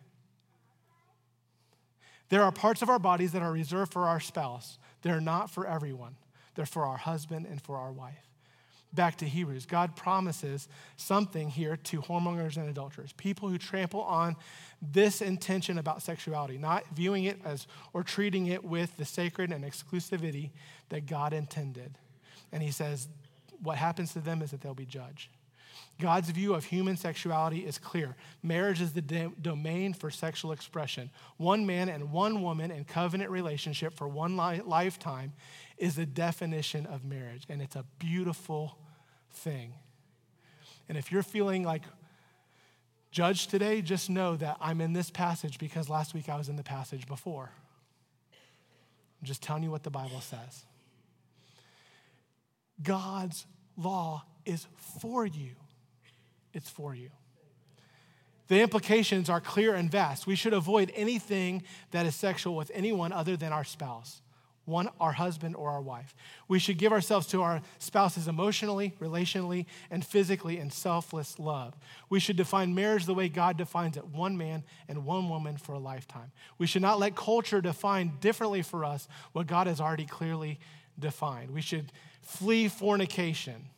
[2.30, 4.78] There are parts of our bodies that are reserved for our spouse.
[5.02, 6.16] They're not for everyone,
[6.56, 8.28] they're for our husband and for our wife.
[8.94, 9.66] Back to Hebrews.
[9.66, 14.36] God promises something here to whoremongers and adulterers, people who trample on
[14.82, 19.66] this intention about sexuality, not viewing it as or treating it with the sacred and
[19.66, 20.52] exclusivity
[20.90, 21.98] that God intended.
[22.52, 23.10] And he says,
[23.62, 25.30] what happens to them is that they'll be judged.
[26.00, 28.16] God's view of human sexuality is clear.
[28.44, 31.10] Marriage is the de- domain for sexual expression.
[31.38, 35.34] One man and one woman in covenant relationship for one li- lifetime
[35.78, 38.78] is the definition of marriage, and it's a beautiful
[39.32, 39.74] thing.
[40.88, 41.84] And if you're feeling like
[43.12, 46.58] judged today, just know that I'm in this passage because last week I was in
[46.58, 47.50] the passage before.
[49.20, 50.66] I'm just telling you what the Bible says.
[52.84, 54.68] God's law is
[55.02, 55.56] for you
[56.54, 57.10] it's for you.
[58.48, 60.26] The implications are clear and vast.
[60.26, 64.22] We should avoid anything that is sexual with anyone other than our spouse,
[64.64, 66.16] one, our husband or our wife.
[66.48, 71.74] We should give ourselves to our spouses emotionally, relationally, and physically in selfless love.
[72.10, 75.74] We should define marriage the way God defines it one man and one woman for
[75.74, 76.32] a lifetime.
[76.58, 80.60] We should not let culture define differently for us what God has already clearly
[80.98, 81.52] defined.
[81.52, 83.70] We should flee fornication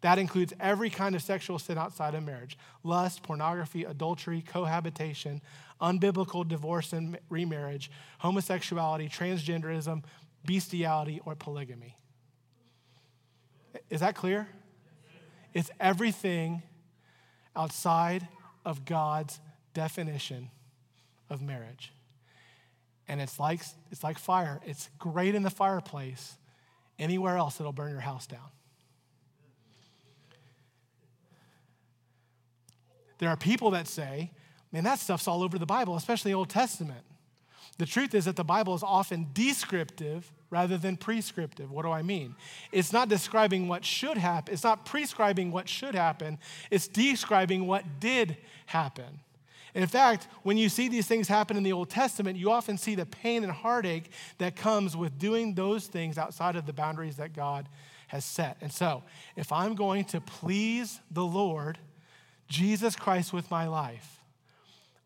[0.00, 5.40] that includes every kind of sexual sin outside of marriage lust, pornography, adultery, cohabitation,
[5.80, 10.04] unbiblical divorce and remarriage, homosexuality, transgenderism,
[10.44, 11.96] bestiality, or polygamy.
[13.90, 14.48] Is that clear?
[15.54, 16.62] It's everything
[17.56, 18.28] outside
[18.64, 19.40] of God's
[19.74, 20.50] definition
[21.30, 21.92] of marriage.
[23.08, 24.60] And it's like, it's like fire.
[24.66, 26.36] It's great in the fireplace.
[26.98, 28.50] Anywhere else, it'll burn your house down.
[33.18, 34.30] There are people that say,
[34.72, 37.04] man, that stuff's all over the Bible, especially the Old Testament.
[37.78, 41.70] The truth is that the Bible is often descriptive rather than prescriptive.
[41.70, 42.34] What do I mean?
[42.72, 46.38] It's not describing what should happen, it's not prescribing what should happen,
[46.70, 49.20] it's describing what did happen.
[49.74, 52.94] In fact, when you see these things happen in the Old Testament, you often see
[52.94, 57.34] the pain and heartache that comes with doing those things outside of the boundaries that
[57.34, 57.68] God
[58.08, 58.56] has set.
[58.60, 59.04] And so,
[59.36, 61.78] if I'm going to please the Lord,
[62.48, 64.20] Jesus Christ, with my life,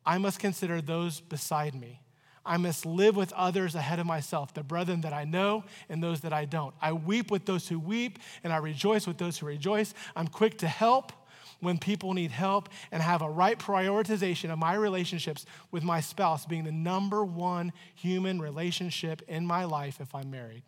[0.04, 2.00] I must consider those beside me.
[2.44, 6.20] I must live with others ahead of myself, the brethren that I know and those
[6.22, 6.74] that I don't.
[6.80, 9.94] I weep with those who weep, and I rejoice with those who rejoice.
[10.16, 11.12] I'm quick to help
[11.60, 16.44] when people need help and have a right prioritization of my relationships with my spouse
[16.44, 20.64] being the number one human relationship in my life if I'm married.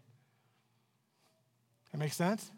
[1.90, 2.48] That makes sense?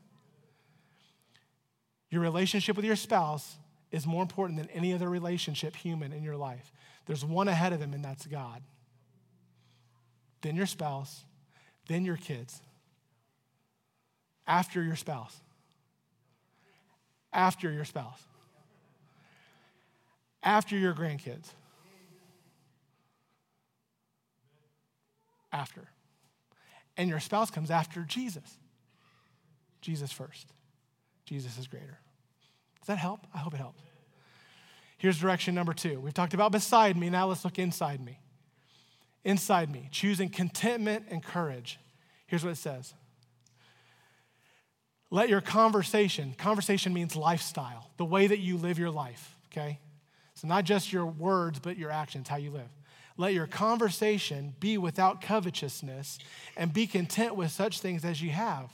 [2.11, 3.57] Your relationship with your spouse
[3.91, 6.73] is more important than any other relationship human in your life.
[7.07, 8.63] There's one ahead of him, and that's God
[10.47, 11.25] then your spouse,
[11.89, 12.61] then your kids,
[14.47, 15.37] after your spouse,
[17.33, 18.23] after your spouse,
[20.45, 21.49] after your grandkids,
[25.53, 25.89] after.
[26.97, 28.59] And your spouse comes after Jesus.
[29.81, 30.47] Jesus first.
[31.25, 31.99] Jesus is greater.
[32.87, 33.27] Does that help?
[33.35, 33.83] I hope it helps.
[34.97, 35.99] Here's direction number two.
[36.01, 37.11] We've talked about beside me.
[37.11, 38.21] Now let's look inside me
[39.27, 41.79] inside me, choosing contentment and courage.
[42.29, 42.95] Here's what it says
[45.11, 49.81] Let your conversation, conversation means lifestyle, the way that you live your life, okay?
[50.35, 52.71] So, not just your words, but your actions, how you live.
[53.19, 56.19] Let your conversation be without covetousness
[56.57, 58.71] and be content with such things as you have.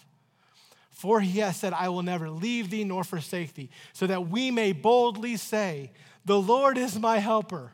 [0.92, 4.50] For he has said, I will never leave thee nor forsake thee, so that we
[4.50, 5.90] may boldly say,
[6.24, 7.72] The Lord is my helper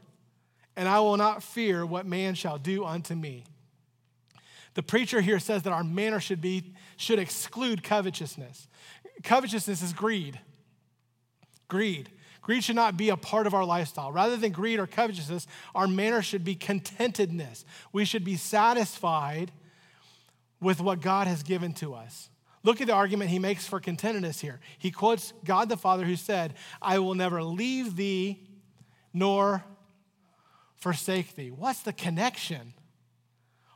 [0.78, 3.42] and I will not fear what man shall do unto me.
[4.74, 8.68] The preacher here says that our manner should be should exclude covetousness.
[9.24, 10.38] Covetousness is greed.
[11.66, 12.11] Greed.
[12.42, 14.12] Greed should not be a part of our lifestyle.
[14.12, 17.64] Rather than greed or covetousness, our manner should be contentedness.
[17.92, 19.50] We should be satisfied
[20.61, 22.31] with what God has given to us.
[22.68, 24.61] Look at the argument he makes for contentedness here.
[24.78, 26.52] He quotes God the Father who said,
[26.83, 28.46] I will never leave thee
[29.14, 29.64] nor
[30.76, 31.50] forsake thee.
[31.50, 32.74] What's the connection?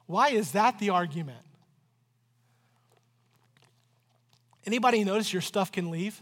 [0.05, 1.38] Why is that the argument?
[4.66, 6.20] Anybody notice your stuff can leave?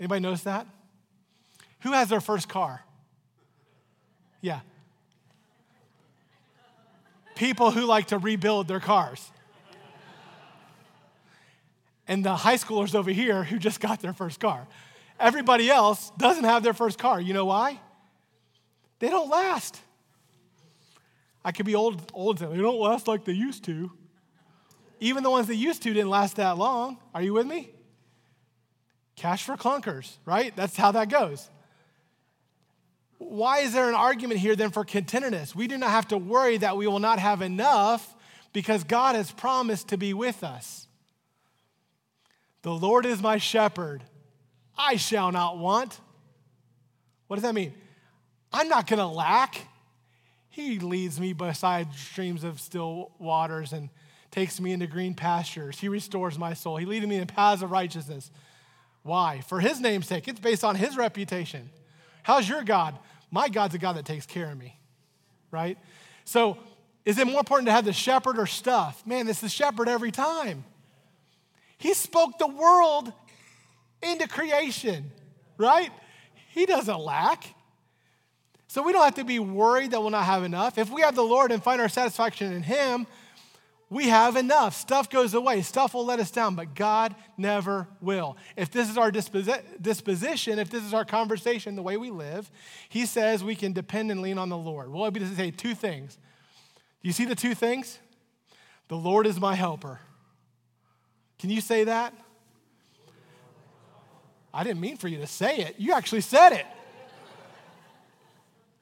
[0.00, 0.66] Anybody notice that?
[1.80, 2.82] Who has their first car?
[4.40, 4.60] Yeah.
[7.34, 9.30] People who like to rebuild their cars.
[12.08, 14.66] And the high schoolers over here who just got their first car.
[15.20, 17.20] Everybody else doesn't have their first car.
[17.20, 17.80] You know why?
[18.98, 19.80] They don't last.
[21.44, 23.92] I could be old, old, they don't last like they used to.
[25.00, 26.98] Even the ones that used to didn't last that long.
[27.14, 27.70] Are you with me?
[29.14, 30.54] Cash for clunkers, right?
[30.56, 31.48] That's how that goes.
[33.18, 35.54] Why is there an argument here then for contentedness?
[35.54, 38.14] We do not have to worry that we will not have enough
[38.52, 40.87] because God has promised to be with us.
[42.62, 44.02] The Lord is my shepherd,
[44.76, 46.00] I shall not want.
[47.26, 47.74] What does that mean?
[48.52, 49.60] I'm not going to lack.
[50.48, 53.90] He leads me beside streams of still waters and
[54.30, 55.78] takes me into green pastures.
[55.78, 56.76] He restores my soul.
[56.76, 58.30] He leads me in paths of righteousness.
[59.02, 59.40] Why?
[59.46, 60.26] For his name's sake.
[60.28, 61.70] It's based on his reputation.
[62.22, 62.98] How's your God?
[63.30, 64.78] My God's a God that takes care of me,
[65.50, 65.78] right?
[66.24, 66.58] So,
[67.04, 69.06] is it more important to have the shepherd or stuff?
[69.06, 70.64] Man, it's the shepherd every time.
[71.78, 73.12] He spoke the world
[74.02, 75.10] into creation,
[75.56, 75.90] right?
[76.50, 77.54] He doesn't lack.
[78.66, 80.76] So we don't have to be worried that we'll not have enough.
[80.76, 83.06] If we have the Lord and find our satisfaction in Him,
[83.90, 84.74] we have enough.
[84.74, 85.62] Stuff goes away.
[85.62, 88.36] Stuff will let us down, but God never will.
[88.56, 92.50] If this is our disposition, if this is our conversation, the way we live,
[92.90, 94.92] He says we can depend and lean on the Lord.
[94.92, 96.18] Well, I'd be to say two things.
[97.02, 97.98] Do you see the two things?
[98.88, 100.00] The Lord is my helper.
[101.38, 102.12] Can you say that?
[104.52, 105.76] I didn't mean for you to say it.
[105.78, 106.66] You actually said it.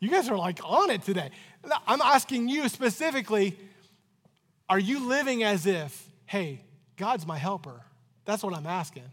[0.01, 1.31] You guys are like on it today.
[1.87, 3.59] I'm asking you specifically
[4.69, 6.63] are you living as if, hey,
[6.97, 7.83] God's my helper?
[8.25, 9.05] That's what I'm asking.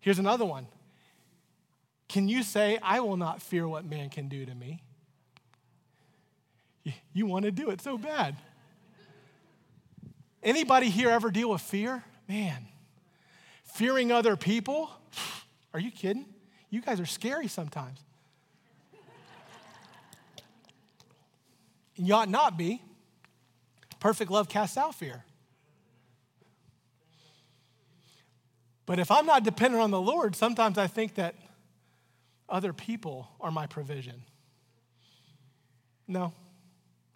[0.00, 0.66] Here's another one
[2.08, 4.82] Can you say, I will not fear what man can do to me?
[7.12, 8.36] You want to do it so bad.
[10.42, 12.02] Anybody here ever deal with fear?
[12.28, 12.66] Man,
[13.64, 14.90] fearing other people?
[15.74, 16.26] Are you kidding?
[16.70, 18.00] You guys are scary sometimes.
[21.96, 22.82] you ought not be.
[23.98, 25.24] Perfect love casts out fear.
[28.86, 31.34] But if I'm not dependent on the Lord, sometimes I think that
[32.48, 34.22] other people are my provision.
[36.08, 36.32] No,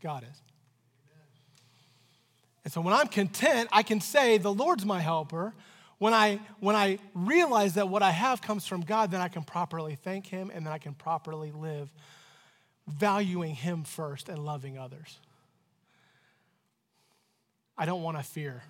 [0.02, 0.40] God is.
[2.64, 5.54] And so when I'm content, I can say, The Lord's my helper.
[5.98, 9.44] When I, when I realize that what I have comes from God, then I can
[9.44, 11.92] properly thank Him and then I can properly live
[12.86, 15.18] valuing Him first and loving others.
[17.76, 18.62] I don't want to fear.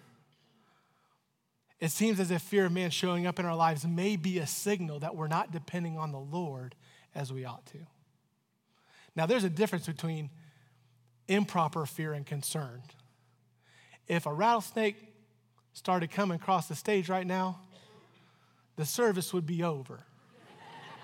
[1.80, 4.46] It seems as if fear of man showing up in our lives may be a
[4.46, 6.74] signal that we're not depending on the Lord
[7.14, 7.78] as we ought to.
[9.16, 10.30] Now, there's a difference between
[11.28, 12.82] improper fear and concern.
[14.08, 14.96] If a rattlesnake
[15.72, 17.60] started coming across the stage right now,
[18.76, 20.04] the service would be over.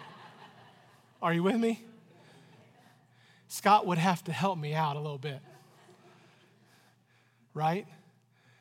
[1.22, 1.84] Are you with me?
[3.48, 5.40] Scott would have to help me out a little bit.
[7.52, 7.86] Right?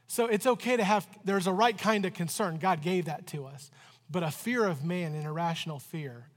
[0.07, 2.57] So it's okay to have, there's a right kind of concern.
[2.57, 3.69] God gave that to us.
[4.09, 6.29] But a fear of man, an irrational fear,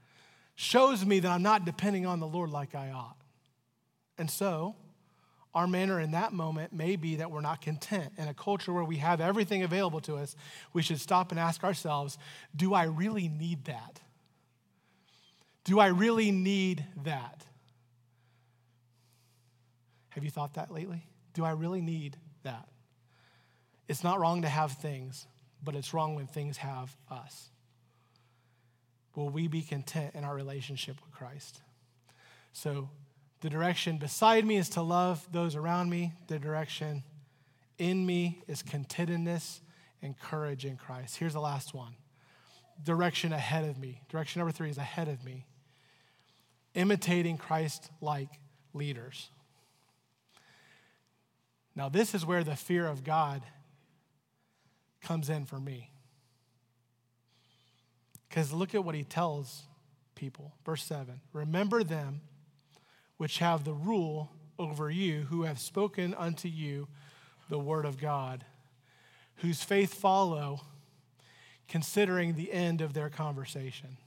[0.53, 3.17] shows me that I'm not depending on the Lord like I ought.
[4.19, 4.75] And so,
[5.53, 8.13] our manner in that moment may be that we're not content.
[8.17, 10.35] In a culture where we have everything available to us,
[10.73, 12.17] we should stop and ask ourselves
[12.55, 13.99] do I really need that?
[15.63, 17.45] Do I really need that?
[20.09, 21.05] Have you thought that lately?
[21.33, 22.67] Do I really need that?
[23.87, 25.25] It's not wrong to have things,
[25.63, 27.49] but it's wrong when things have us.
[29.15, 31.61] Will we be content in our relationship with Christ?
[32.51, 32.89] So,
[33.43, 36.13] the direction beside me is to love those around me.
[36.27, 37.03] The direction
[37.77, 39.59] in me is contentedness
[40.01, 41.17] and courage in Christ.
[41.17, 41.93] Here's the last one
[42.81, 44.01] direction ahead of me.
[44.07, 45.45] Direction number three is ahead of me.
[46.73, 48.29] Imitating Christ like
[48.73, 49.29] leaders.
[51.75, 53.41] Now, this is where the fear of God
[55.01, 55.91] comes in for me.
[58.29, 59.63] Because look at what he tells
[60.15, 60.53] people.
[60.65, 62.21] Verse 7 Remember them
[63.17, 66.87] which have the rule over you, who have spoken unto you
[67.49, 68.45] the word of God,
[69.37, 70.61] whose faith follow,
[71.67, 73.97] considering the end of their conversation.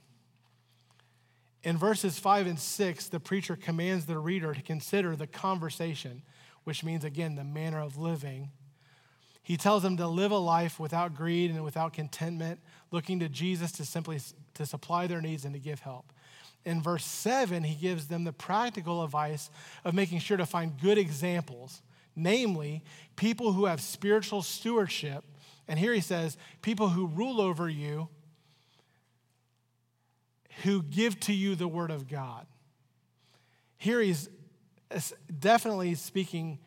[1.63, 6.21] In verses 5 and 6, the preacher commands the reader to consider the conversation,
[6.63, 8.51] which means, again, the manner of living
[9.47, 12.59] he tells them to live a life without greed and without contentment,
[12.91, 14.19] looking to Jesus to simply
[14.55, 16.11] to supply their needs and to give help.
[16.67, 19.49] In verse 7, he gives them the practical advice
[19.85, 21.81] of making sure to find good examples,
[22.13, 22.83] namely,
[23.15, 25.23] people who have spiritual stewardship.
[25.69, 28.09] And here he says, people who rule over you,
[30.63, 32.45] who give to you the word of God.
[33.77, 34.27] Here he's
[35.39, 36.59] definitely speaking,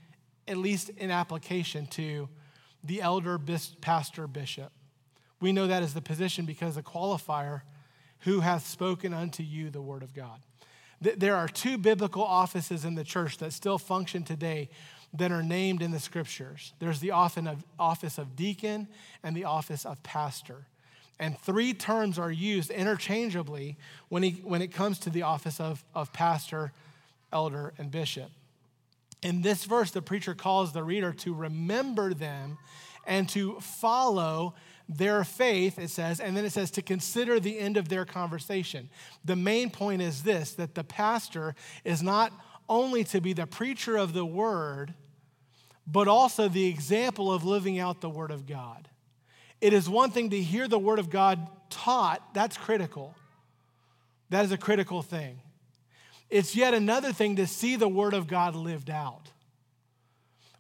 [0.49, 2.31] at least in application, to
[2.83, 3.39] the elder,
[3.83, 4.73] pastor, bishop.
[5.43, 7.61] We know that as the position because the qualifier,
[8.21, 10.41] who hath spoken unto you the word of God.
[11.01, 14.69] There are two biblical offices in the church that still function today
[15.15, 16.75] that are named in the scriptures.
[16.79, 18.87] There's the office of deacon
[19.23, 20.67] and the office of pastor.
[21.19, 23.77] And three terms are used interchangeably
[24.09, 26.73] when, he, when it comes to the office of, of pastor,
[27.33, 28.31] elder, and bishop.
[29.23, 32.59] In this verse, the preacher calls the reader to remember them
[33.07, 34.55] and to follow
[34.91, 38.91] their faith, it says, and then it says to consider the end of their conversation.
[39.25, 42.33] The main point is this that the pastor is not
[42.69, 44.95] only to be the preacher of the word,
[45.87, 48.89] but also the example of living out the word of God.
[49.61, 53.15] It is one thing to hear the word of God taught, that's critical.
[54.31, 55.41] That is a critical thing.
[56.31, 59.31] It's yet another thing to see the Word of God lived out.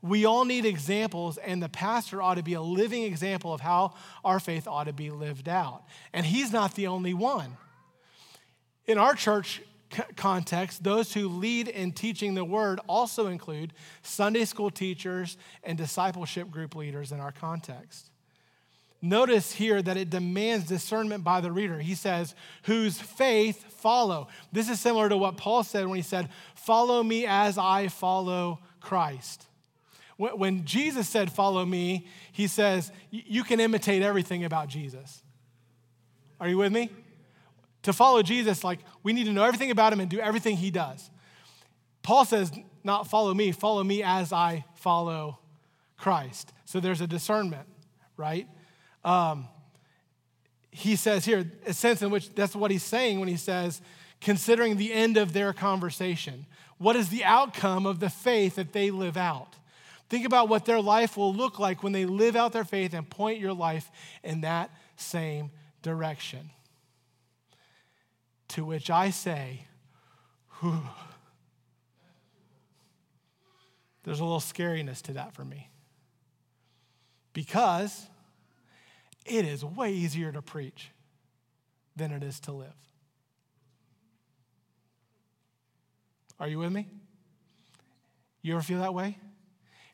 [0.03, 3.95] We all need examples, and the pastor ought to be a living example of how
[4.25, 5.83] our faith ought to be lived out.
[6.13, 7.57] And he's not the only one.
[8.87, 9.61] In our church
[10.17, 13.73] context, those who lead in teaching the word also include
[14.03, 18.11] Sunday school teachers and discipleship group leaders in our context.
[19.03, 21.79] Notice here that it demands discernment by the reader.
[21.79, 22.35] He says,
[22.65, 24.29] whose faith follow.
[24.53, 28.61] This is similar to what Paul said when he said, Follow me as I follow
[28.81, 29.47] Christ.
[30.21, 35.23] When Jesus said, Follow me, he says, You can imitate everything about Jesus.
[36.39, 36.91] Are you with me?
[37.85, 40.71] To follow Jesus, like we need to know everything about him and do everything he
[40.71, 41.11] does.
[42.03, 42.53] Paul says,
[42.85, 45.39] not follow me, follow me as I follow
[45.97, 46.53] Christ.
[46.65, 47.67] So there's a discernment,
[48.17, 48.47] right?
[49.05, 49.49] Um,
[50.71, 53.81] he says here, a sense in which that's what he's saying when he says,
[54.21, 56.47] considering the end of their conversation.
[56.79, 59.57] What is the outcome of the faith that they live out?
[60.11, 63.09] Think about what their life will look like when they live out their faith and
[63.09, 63.89] point your life
[64.25, 65.53] in that same
[65.83, 66.51] direction.
[68.49, 69.67] To which I say,
[70.59, 70.83] Whew.
[74.03, 75.71] there's a little scariness to that for me.
[77.33, 78.09] Because
[79.25, 80.91] it is way easier to preach
[81.95, 82.75] than it is to live.
[86.41, 86.89] Are you with me?
[88.43, 89.17] You ever feel that way?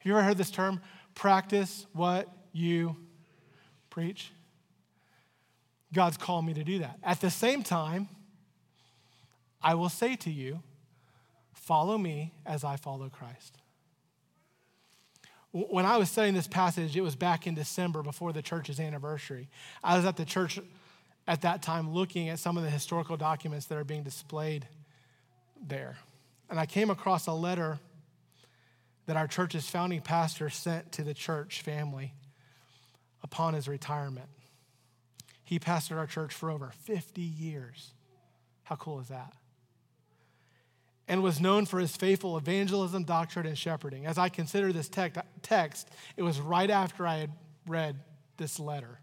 [0.07, 0.81] You ever heard this term?
[1.17, 2.95] Practice what you
[3.91, 4.31] preach.
[5.93, 7.01] God's called me to do that.
[7.03, 8.09] At the same time,
[9.61, 10.63] I will say to you,
[11.55, 13.57] follow me as I follow Christ.
[15.51, 19.49] When I was studying this passage, it was back in December before the church's anniversary.
[19.83, 20.61] I was at the church
[21.27, 24.69] at that time looking at some of the historical documents that are being displayed
[25.61, 25.97] there.
[26.49, 27.81] And I came across a letter
[29.07, 32.15] that our church's founding pastor sent to the church family
[33.23, 34.29] upon his retirement.
[35.45, 37.95] He pastored our church for over 50 years.
[38.65, 39.33] How cool is that?
[41.07, 44.07] And was known for his faithful evangelism, doctrine, and shepherding.
[44.07, 47.31] As I consider this text, it was right after I had
[47.69, 48.01] read
[48.39, 48.99] this letter.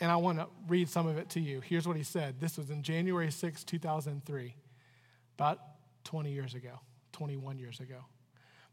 [0.00, 1.62] And I want to read some of it to you.
[1.62, 2.38] Here's what he said.
[2.38, 4.54] This was in January 6, 2003,
[5.38, 5.60] about
[6.04, 6.80] 20 years ago,
[7.12, 8.04] 21 years ago.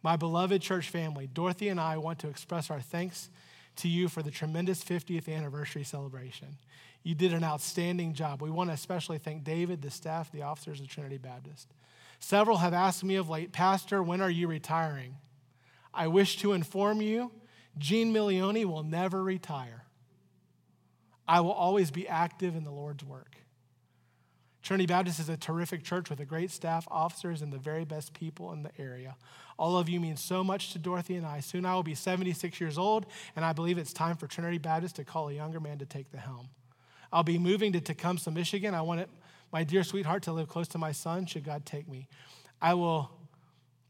[0.04, 3.30] My beloved church family, Dorothy and I want to express our thanks
[3.78, 6.58] to you for the tremendous 50th anniversary celebration.
[7.04, 8.41] You did an outstanding job.
[8.41, 11.74] We want to especially thank David, the staff, the officers of Trinity Baptist.
[12.20, 15.16] Several have asked me of late, Pastor, when are you retiring?
[15.93, 17.32] I wish to inform you,
[17.78, 19.86] Gene Milioni will never retire.
[21.28, 23.38] I will always be active in the Lord's work.
[24.64, 28.14] Trinity Baptist is a terrific church with a great staff, officers, and the very best
[28.14, 29.18] people in the area.
[29.59, 31.41] All of you mean so much to Dorothy and I.
[31.41, 33.05] Soon I will be 76 years old,
[33.36, 36.11] and I believe it's time for Trinity Baptist to call a younger man to take
[36.11, 36.47] the helm.
[37.11, 38.74] I'll be moving to Tecumseh, Michigan.
[38.74, 39.09] I want it,
[39.51, 42.07] my dear sweetheart to live close to my son, should God take me.
[42.61, 43.11] I will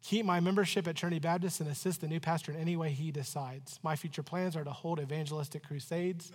[0.02, 3.12] keep my membership at Trinity Baptist and assist the new pastor in any way he
[3.12, 3.80] decides.
[3.84, 6.32] My future plans are to hold evangelistic crusades,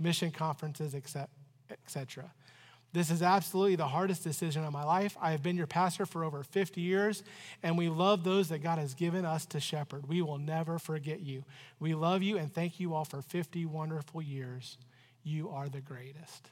[0.00, 2.32] mission conferences, etc.
[2.92, 5.16] This is absolutely the hardest decision of my life.
[5.20, 7.22] I have been your pastor for over 50 years,
[7.62, 10.08] and we love those that God has given us to shepherd.
[10.08, 11.44] We will never forget you.
[11.78, 14.78] We love you and thank you all for 50 wonderful years.
[15.22, 16.50] You are the greatest.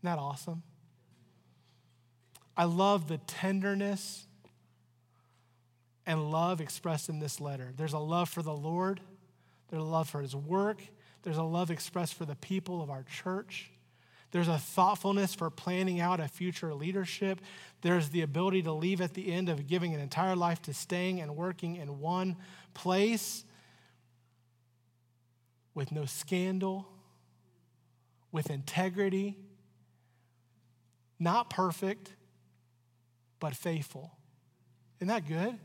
[0.00, 0.62] Isn't that awesome?
[2.56, 4.26] I love the tenderness
[6.06, 7.72] and love expressed in this letter.
[7.76, 9.00] There's a love for the Lord,
[9.70, 10.80] there's a love for his work,
[11.22, 13.70] there's a love expressed for the people of our church.
[14.34, 17.40] There's a thoughtfulness for planning out a future leadership.
[17.82, 21.20] There's the ability to leave at the end of giving an entire life to staying
[21.20, 22.34] and working in one
[22.74, 23.44] place
[25.72, 26.88] with no scandal,
[28.32, 29.38] with integrity,
[31.20, 32.12] not perfect,
[33.38, 34.10] but faithful.
[34.98, 35.56] Isn't that good?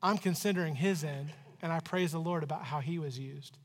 [0.00, 3.58] I'm considering his end, and I praise the Lord about how he was used.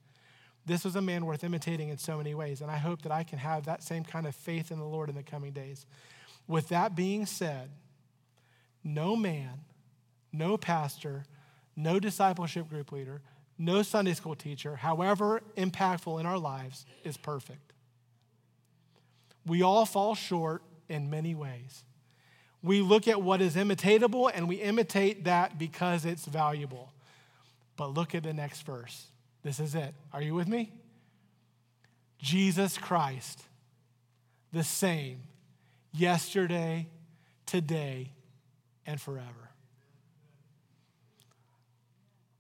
[0.66, 3.24] This was a man worth imitating in so many ways, and I hope that I
[3.24, 5.86] can have that same kind of faith in the Lord in the coming days.
[6.47, 7.70] With that being said,
[8.84, 9.62] no man,
[10.32, 11.26] no pastor,
[11.76, 13.22] no discipleship group leader,
[13.57, 17.74] no Sunday school teacher, however impactful in our lives, is perfect.
[19.45, 21.84] We all fall short in many ways.
[22.64, 26.91] We look at what is imitatable and we imitate that because it's valuable.
[27.76, 29.07] But look at the next verse.
[29.44, 29.94] This is it.
[30.14, 30.72] Are you with me?
[32.20, 33.44] Jesus Christ,
[34.54, 35.22] the same
[35.94, 36.88] yesterday,
[37.46, 38.12] today,
[38.86, 39.50] and forever.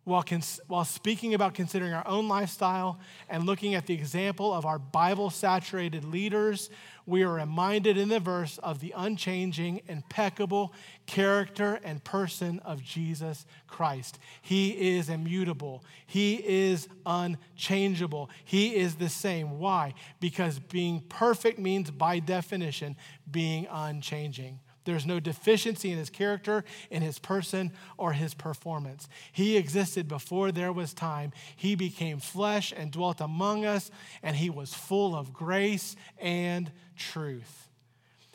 [0.03, 2.99] While, cons- while speaking about considering our own lifestyle
[3.29, 6.69] and looking at the example of our Bible saturated leaders,
[7.05, 10.73] we are reminded in the verse of the unchanging, impeccable
[11.05, 14.19] character and person of Jesus Christ.
[14.41, 19.59] He is immutable, He is unchangeable, He is the same.
[19.59, 19.93] Why?
[20.19, 22.95] Because being perfect means, by definition,
[23.29, 24.59] being unchanging.
[24.83, 29.07] There's no deficiency in his character, in his person, or his performance.
[29.31, 31.31] He existed before there was time.
[31.55, 33.91] He became flesh and dwelt among us,
[34.23, 37.69] and he was full of grace and truth.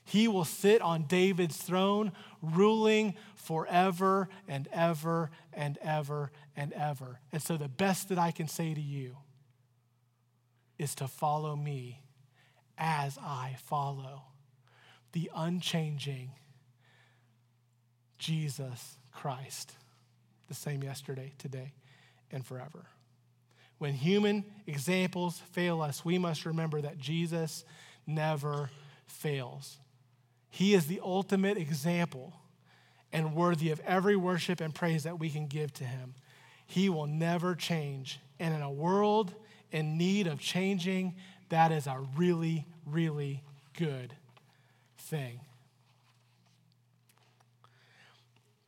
[0.05, 7.19] He will sit on David's throne, ruling forever and ever and ever and ever.
[7.33, 9.17] And so, the best that I can say to you
[10.79, 12.03] is to follow me
[12.79, 14.23] as I follow
[15.17, 16.31] the unchanging
[18.19, 19.73] Jesus Christ,
[20.47, 21.73] the same yesterday, today,
[22.31, 22.85] and forever.
[23.79, 27.65] When human examples fail us, we must remember that Jesus
[28.07, 28.69] never
[29.07, 29.79] fails.
[30.51, 32.35] He is the ultimate example
[33.11, 36.13] and worthy of every worship and praise that we can give to him.
[36.67, 38.21] He will never change.
[38.39, 39.35] And in a world
[39.73, 41.15] in need of changing,
[41.49, 43.43] that is a really, really
[43.79, 44.15] good
[44.99, 45.41] thing.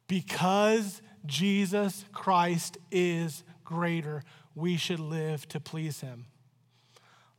[0.07, 4.25] Because Jesus Christ is greater,
[4.55, 6.27] we should live to please him,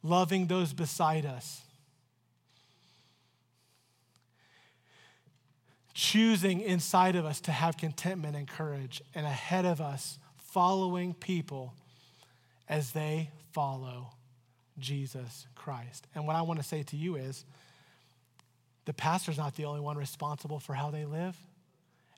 [0.03, 1.61] loving those beside us,
[5.93, 11.73] choosing inside of us to have contentment and courage, and ahead of us, following people
[12.67, 14.11] as they follow
[14.77, 16.07] Jesus Christ.
[16.15, 17.43] And what I want to say to you is
[18.85, 21.37] the pastor's not the only one responsible for how they live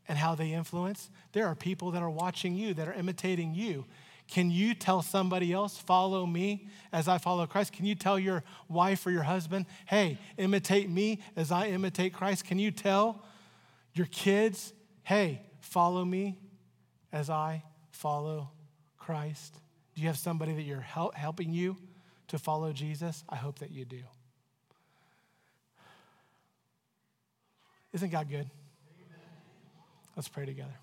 [0.08, 1.10] and how they influence.
[1.34, 3.86] There are people that are watching you, that are imitating you.
[4.28, 7.74] Can you tell somebody else, follow me as I follow Christ?
[7.74, 12.46] Can you tell your wife or your husband, hey, imitate me as I imitate Christ?
[12.46, 13.26] Can you tell
[13.94, 14.72] your kids,
[15.04, 16.40] hey, follow me
[17.12, 18.52] as I follow
[18.98, 19.56] Christ?
[19.96, 21.76] Do you have somebody that you're help, helping you
[22.30, 23.26] to follow Jesus?
[23.28, 24.04] I hope that you do.
[27.94, 28.50] Isn't God good?
[30.16, 30.74] Let's pray together.